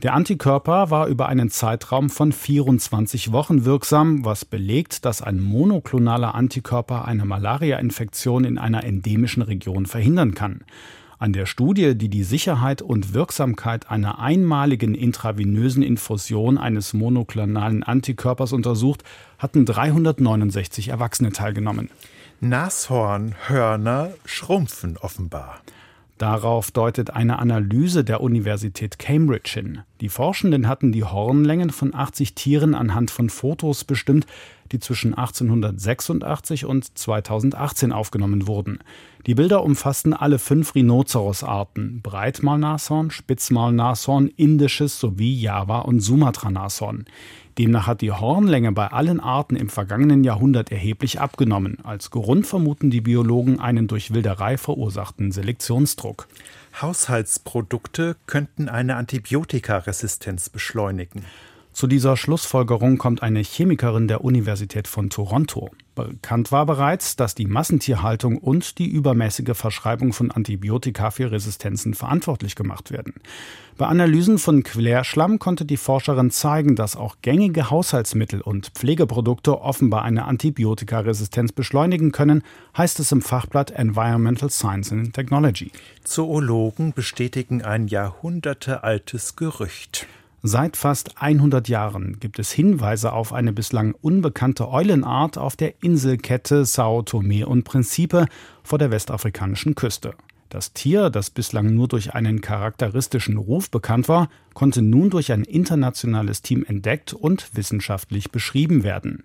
Der 0.04 0.14
Antikörper 0.14 0.90
war 0.90 1.08
über 1.08 1.30
einen 1.30 1.50
Zeitraum 1.50 2.10
von 2.10 2.34
24 2.34 3.32
Wochen 3.32 3.64
wirksam, 3.64 4.26
was 4.26 4.44
belegt, 4.44 5.06
dass 5.06 5.22
ein 5.22 5.40
monoklonaler 5.40 6.36
Antikörper 6.36 7.06
eine 7.06 7.24
Malariainfektion 7.24 8.44
in 8.44 8.58
einer 8.58 8.84
endemischen 8.84 9.44
Region 9.44 9.86
verhindern 9.86 10.36
kann. 10.36 10.66
An 11.22 11.34
der 11.34 11.46
Studie, 11.46 11.96
die 11.96 12.10
die 12.10 12.24
Sicherheit 12.24 12.82
und 12.82 13.14
Wirksamkeit 13.14 13.92
einer 13.92 14.18
einmaligen 14.18 14.96
intravenösen 14.96 15.84
Infusion 15.84 16.58
eines 16.58 16.96
monoklonalen 16.96 17.84
Antikörpers 17.84 18.54
untersucht, 18.54 19.04
hatten 19.38 19.68
369 19.68 20.88
Erwachsene 20.88 21.32
teilgenommen. 21.32 21.92
Nashornhörner 22.40 24.16
schrumpfen 24.26 24.98
offenbar. 24.98 25.62
Darauf 26.18 26.72
deutet 26.72 27.12
eine 27.12 27.38
Analyse 27.38 28.04
der 28.04 28.22
Universität 28.22 28.98
Cambridge 28.98 29.52
hin. 29.54 29.82
Die 30.02 30.10
Forschenden 30.10 30.68
hatten 30.68 30.92
die 30.92 31.04
Hornlängen 31.04 31.70
von 31.70 31.94
80 31.94 32.34
Tieren 32.34 32.74
anhand 32.74 33.12
von 33.12 33.30
Fotos 33.30 33.84
bestimmt, 33.84 34.26
die 34.72 34.80
zwischen 34.80 35.14
1886 35.14 36.66
und 36.66 36.98
2018 36.98 37.92
aufgenommen 37.92 38.48
wurden. 38.48 38.80
Die 39.28 39.36
Bilder 39.36 39.64
umfassten 39.64 40.14
alle 40.14 40.40
fünf 40.40 40.74
Rhinoceros-Arten: 40.74 42.02
Breitmaulnashorn, 42.02 43.12
Spitzmaulnashorn, 43.12 44.28
Indisches 44.28 45.00
sowie 45.00 45.40
Java- 45.40 45.80
und 45.80 46.00
Sumatra-Nashorn. 46.00 47.06
Demnach 47.58 47.86
hat 47.86 48.02
die 48.02 48.12
Hornlänge 48.12 48.72
bei 48.72 48.88
allen 48.88 49.20
Arten 49.20 49.56
im 49.56 49.70
vergangenen 49.70 50.24
Jahrhundert 50.24 50.72
erheblich 50.72 51.20
abgenommen. 51.20 51.78
Als 51.84 52.10
Grund 52.10 52.48
vermuten 52.48 52.90
die 52.90 53.02
Biologen 53.02 53.60
einen 53.60 53.88
durch 53.88 54.14
Wilderei 54.14 54.58
verursachten 54.58 55.32
Selektionsdruck. 55.32 56.28
Haushaltsprodukte 56.82 58.16
könnten 58.26 58.70
eine 58.70 58.96
Antibiotikaresistenz 58.96 60.50
beschleunigen. 60.50 61.26
Zu 61.74 61.88
dieser 61.88 62.18
Schlussfolgerung 62.18 62.98
kommt 62.98 63.24
eine 63.24 63.40
Chemikerin 63.40 64.08
der 64.10 64.26
Universität 64.26 64.90
von 64.90 65.10
Toronto. 65.10 65.70
Bekannt 65.96 66.52
war 66.52 66.66
bereits, 66.66 67.16
dass 67.16 67.34
die 67.34 67.46
Massentierhaltung 67.46 68.38
und 68.38 68.78
die 68.78 68.88
übermäßige 68.88 69.56
Verschreibung 69.56 70.12
von 70.12 70.32
Antibiotika 70.32 71.12
für 71.12 71.32
Resistenzen 71.32 71.94
verantwortlich 71.94 72.56
gemacht 72.56 72.92
werden. 72.92 73.14
Bei 73.78 73.88
Analysen 73.88 74.38
von 74.38 74.64
Klärschlamm 74.64 75.40
konnte 75.40 75.66
die 75.66 75.78
Forscherin 75.78 76.30
zeigen, 76.30 76.76
dass 76.76 76.98
auch 76.98 77.18
gängige 77.22 77.70
Haushaltsmittel 77.70 78.42
und 78.42 78.72
Pflegeprodukte 78.76 79.62
offenbar 79.62 80.04
eine 80.04 80.26
Antibiotikaresistenz 80.26 81.52
beschleunigen 81.54 82.12
können, 82.12 82.44
heißt 82.78 83.00
es 83.00 83.12
im 83.12 83.22
Fachblatt 83.22 83.72
Environmental 83.72 84.50
Science 84.50 84.92
and 84.92 85.14
Technology. 85.14 85.72
Zoologen 86.04 86.94
bestätigen 86.94 87.64
ein 87.64 87.88
jahrhundertealtes 87.88 89.36
Gerücht. 89.36 90.08
Seit 90.44 90.76
fast 90.76 91.22
100 91.22 91.68
Jahren 91.68 92.20
gibt 92.20 92.40
es 92.40 92.52
Hinweise 92.52 93.14
auf 93.14 93.32
eine 93.32 93.54
bislang 93.54 93.94
unbekannte 94.02 94.70
Eulenart 94.70 95.38
auf 95.38 95.56
der 95.56 95.84
Inselkette 95.84 96.66
Sao 96.66 97.04
Tome 97.04 97.46
und 97.46 97.64
Principe 97.64 98.26
vor 98.64 98.80
der 98.80 98.90
westafrikanischen 98.90 99.76
Küste. 99.76 100.16
Das 100.52 100.74
Tier, 100.74 101.10
das 101.10 101.30
bislang 101.30 101.74
nur 101.74 101.88
durch 101.88 102.14
einen 102.14 102.42
charakteristischen 102.42 103.38
Ruf 103.38 103.72
bekannt 103.72 104.10
war, 104.10 104.28
konnte 104.54 104.82
nun 104.82 105.10
durch 105.10 105.32
ein 105.32 105.46
internationales 105.46 106.42
Team 106.42 106.66
entdeckt 106.68 107.14
und 107.14 107.56
wissenschaftlich 107.56 108.32
beschrieben 108.32 108.84
werden. 108.84 109.24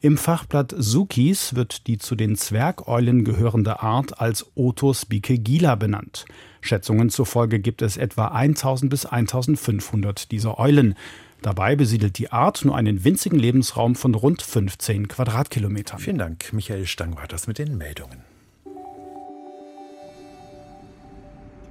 Im 0.00 0.18
Fachblatt 0.18 0.74
Sukis 0.76 1.54
wird 1.54 1.86
die 1.86 1.98
zu 1.98 2.16
den 2.16 2.34
Zwergeulen 2.34 3.22
gehörende 3.22 3.84
Art 3.84 4.20
als 4.20 4.50
Otus 4.56 5.06
bikegila 5.06 5.76
benannt. 5.76 6.24
Schätzungen 6.60 7.08
zufolge 7.08 7.60
gibt 7.60 7.80
es 7.80 7.96
etwa 7.96 8.26
1000 8.26 8.90
bis 8.90 9.06
1500 9.06 10.32
dieser 10.32 10.58
Eulen. 10.58 10.96
Dabei 11.40 11.76
besiedelt 11.76 12.18
die 12.18 12.32
Art 12.32 12.64
nur 12.64 12.76
einen 12.76 13.04
winzigen 13.04 13.38
Lebensraum 13.38 13.94
von 13.94 14.16
rund 14.16 14.42
15 14.42 15.06
Quadratkilometern. 15.06 16.00
Vielen 16.00 16.18
Dank, 16.18 16.52
Michael 16.52 16.88
Stang 16.88 17.14
war 17.14 17.28
das 17.28 17.46
mit 17.46 17.58
den 17.58 17.78
Meldungen. 17.78 18.33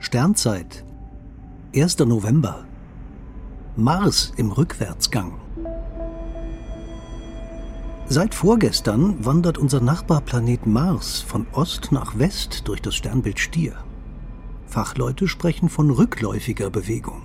Sternzeit 0.05 0.83
1. 1.73 1.99
November 1.99 2.65
Mars 3.77 4.33
im 4.35 4.51
Rückwärtsgang 4.51 5.39
Seit 8.09 8.35
vorgestern 8.35 9.23
wandert 9.23 9.57
unser 9.57 9.79
Nachbarplanet 9.79 10.67
Mars 10.67 11.21
von 11.21 11.47
Ost 11.53 11.93
nach 11.93 12.19
West 12.19 12.67
durch 12.67 12.81
das 12.81 12.95
Sternbild 12.95 13.39
Stier. 13.39 13.77
Fachleute 14.67 15.29
sprechen 15.29 15.69
von 15.69 15.89
rückläufiger 15.89 16.69
Bewegung. 16.69 17.21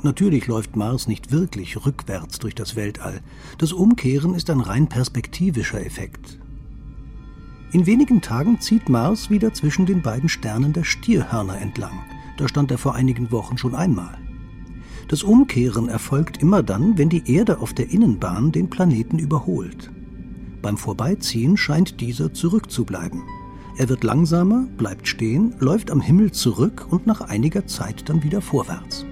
Natürlich 0.00 0.46
läuft 0.46 0.76
Mars 0.76 1.06
nicht 1.06 1.30
wirklich 1.32 1.84
rückwärts 1.84 2.38
durch 2.38 2.54
das 2.54 2.76
Weltall. 2.76 3.20
Das 3.58 3.74
Umkehren 3.74 4.34
ist 4.34 4.48
ein 4.48 4.60
rein 4.60 4.88
perspektivischer 4.88 5.84
Effekt. 5.84 6.39
In 7.72 7.86
wenigen 7.86 8.20
Tagen 8.20 8.60
zieht 8.60 8.88
Mars 8.88 9.30
wieder 9.30 9.52
zwischen 9.54 9.86
den 9.86 10.02
beiden 10.02 10.28
Sternen 10.28 10.72
der 10.72 10.82
Stierhörner 10.82 11.58
entlang. 11.58 12.02
Da 12.36 12.48
stand 12.48 12.70
er 12.72 12.78
vor 12.78 12.96
einigen 12.96 13.30
Wochen 13.30 13.58
schon 13.58 13.76
einmal. 13.76 14.18
Das 15.06 15.22
Umkehren 15.22 15.88
erfolgt 15.88 16.42
immer 16.42 16.62
dann, 16.62 16.98
wenn 16.98 17.08
die 17.08 17.32
Erde 17.32 17.60
auf 17.60 17.72
der 17.72 17.90
Innenbahn 17.90 18.50
den 18.50 18.70
Planeten 18.70 19.18
überholt. 19.18 19.90
Beim 20.62 20.76
Vorbeiziehen 20.76 21.56
scheint 21.56 22.00
dieser 22.00 22.32
zurückzubleiben. 22.32 23.22
Er 23.76 23.88
wird 23.88 24.04
langsamer, 24.04 24.66
bleibt 24.76 25.06
stehen, 25.06 25.54
läuft 25.58 25.90
am 25.90 26.00
Himmel 26.00 26.32
zurück 26.32 26.86
und 26.90 27.06
nach 27.06 27.20
einiger 27.20 27.66
Zeit 27.66 28.08
dann 28.08 28.22
wieder 28.24 28.40
vorwärts. 28.40 29.06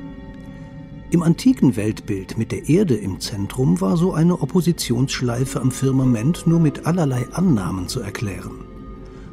Im 1.10 1.22
antiken 1.22 1.76
Weltbild 1.76 2.36
mit 2.36 2.52
der 2.52 2.68
Erde 2.68 2.94
im 2.94 3.18
Zentrum 3.18 3.80
war 3.80 3.96
so 3.96 4.12
eine 4.12 4.42
Oppositionsschleife 4.42 5.60
am 5.60 5.70
Firmament 5.70 6.46
nur 6.46 6.60
mit 6.60 6.86
allerlei 6.86 7.26
Annahmen 7.32 7.88
zu 7.88 8.00
erklären. 8.00 8.64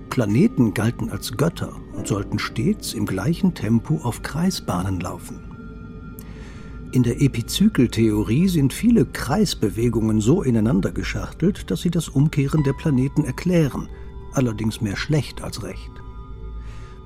Planeten 0.09 0.73
galten 0.73 1.09
als 1.09 1.35
Götter 1.35 1.73
und 1.93 2.07
sollten 2.07 2.39
stets 2.39 2.93
im 2.93 3.05
gleichen 3.05 3.53
Tempo 3.53 3.99
auf 4.03 4.21
Kreisbahnen 4.21 5.01
laufen. 5.01 5.41
In 6.93 7.03
der 7.03 7.21
Epizykeltheorie 7.21 8.47
sind 8.47 8.71
viele 8.71 9.05
Kreisbewegungen 9.05 10.21
so 10.21 10.43
ineinander 10.43 10.91
geschachtelt, 10.93 11.69
dass 11.69 11.81
sie 11.81 11.91
das 11.91 12.07
Umkehren 12.07 12.63
der 12.63 12.73
Planeten 12.73 13.25
erklären– 13.25 13.89
allerdings 14.35 14.81
mehr 14.81 14.95
schlecht 14.95 15.41
als 15.41 15.63
recht. 15.63 15.91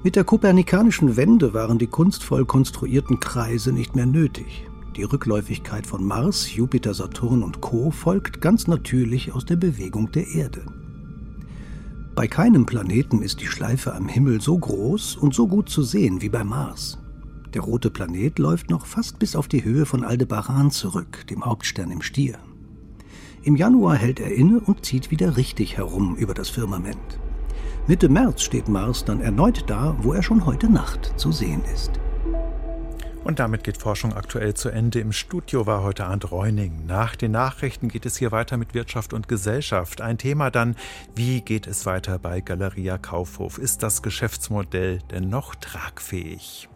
Mit 0.01 0.15
der 0.15 0.23
kopernikanischen 0.23 1.17
Wende 1.17 1.53
waren 1.53 1.77
die 1.77 1.88
kunstvoll 1.88 2.45
konstruierten 2.45 3.19
Kreise 3.19 3.73
nicht 3.73 3.97
mehr 3.97 4.05
nötig. 4.05 4.65
Die 4.95 5.03
Rückläufigkeit 5.03 5.85
von 5.85 6.05
Mars, 6.05 6.55
Jupiter, 6.55 6.93
Saturn 6.93 7.43
und 7.43 7.59
Co. 7.59 7.91
folgt 7.91 8.39
ganz 8.39 8.67
natürlich 8.67 9.33
aus 9.33 9.43
der 9.43 9.57
Bewegung 9.57 10.09
der 10.13 10.25
Erde. 10.27 10.65
Bei 12.15 12.27
keinem 12.27 12.65
Planeten 12.65 13.21
ist 13.21 13.41
die 13.41 13.47
Schleife 13.47 13.93
am 13.93 14.07
Himmel 14.07 14.39
so 14.39 14.57
groß 14.57 15.17
und 15.17 15.35
so 15.35 15.49
gut 15.49 15.67
zu 15.67 15.83
sehen 15.83 16.21
wie 16.21 16.29
bei 16.29 16.45
Mars. 16.45 16.97
Der 17.53 17.62
rote 17.62 17.89
Planet 17.89 18.39
läuft 18.39 18.69
noch 18.69 18.85
fast 18.85 19.19
bis 19.19 19.35
auf 19.35 19.49
die 19.49 19.65
Höhe 19.65 19.85
von 19.85 20.05
Aldebaran 20.05 20.71
zurück, 20.71 21.27
dem 21.29 21.43
Hauptstern 21.43 21.91
im 21.91 22.01
Stier. 22.01 22.38
Im 23.41 23.57
Januar 23.57 23.95
hält 23.95 24.21
er 24.21 24.31
inne 24.31 24.62
und 24.62 24.85
zieht 24.85 25.12
wieder 25.12 25.35
richtig 25.35 25.75
herum 25.75 26.15
über 26.15 26.33
das 26.33 26.47
Firmament. 26.47 27.19
Mitte 27.89 28.08
März 28.08 28.43
steht 28.43 28.69
Mars 28.69 29.04
dann 29.04 29.19
erneut 29.19 29.67
da, 29.67 29.95
wo 30.02 30.13
er 30.13 30.21
schon 30.21 30.45
heute 30.45 30.69
Nacht 30.71 31.12
zu 31.17 31.32
sehen 31.32 31.63
ist. 31.73 31.89
Und 33.23 33.39
damit 33.39 33.63
geht 33.63 33.78
Forschung 33.78 34.13
aktuell 34.13 34.54
zu 34.54 34.69
Ende. 34.69 34.99
Im 34.99 35.12
Studio 35.12 35.65
war 35.65 35.82
heute 35.82 36.06
Arndt 36.06 36.32
Reuning. 36.32 36.86
Nach 36.86 37.15
den 37.15 37.32
Nachrichten 37.32 37.88
geht 37.88 38.06
es 38.06 38.15
hier 38.15 38.32
weiter 38.32 38.58
mit 38.58 38.75
Wirtschaft 38.75 39.12
und 39.12 39.28
Gesellschaft. 39.28 40.02
Ein 40.02 40.19
Thema 40.19 40.52
dann, 40.52 40.75
wie 41.15 41.41
geht 41.41 41.65
es 41.65 41.88
weiter 41.88 42.19
bei 42.19 42.41
Galeria 42.41 42.99
Kaufhof? 42.99 43.58
Ist 43.58 43.82
das 43.82 44.04
Geschäftsmodell 44.04 44.99
denn 45.10 45.28
noch 45.28 45.56
tragfähig? 45.56 46.69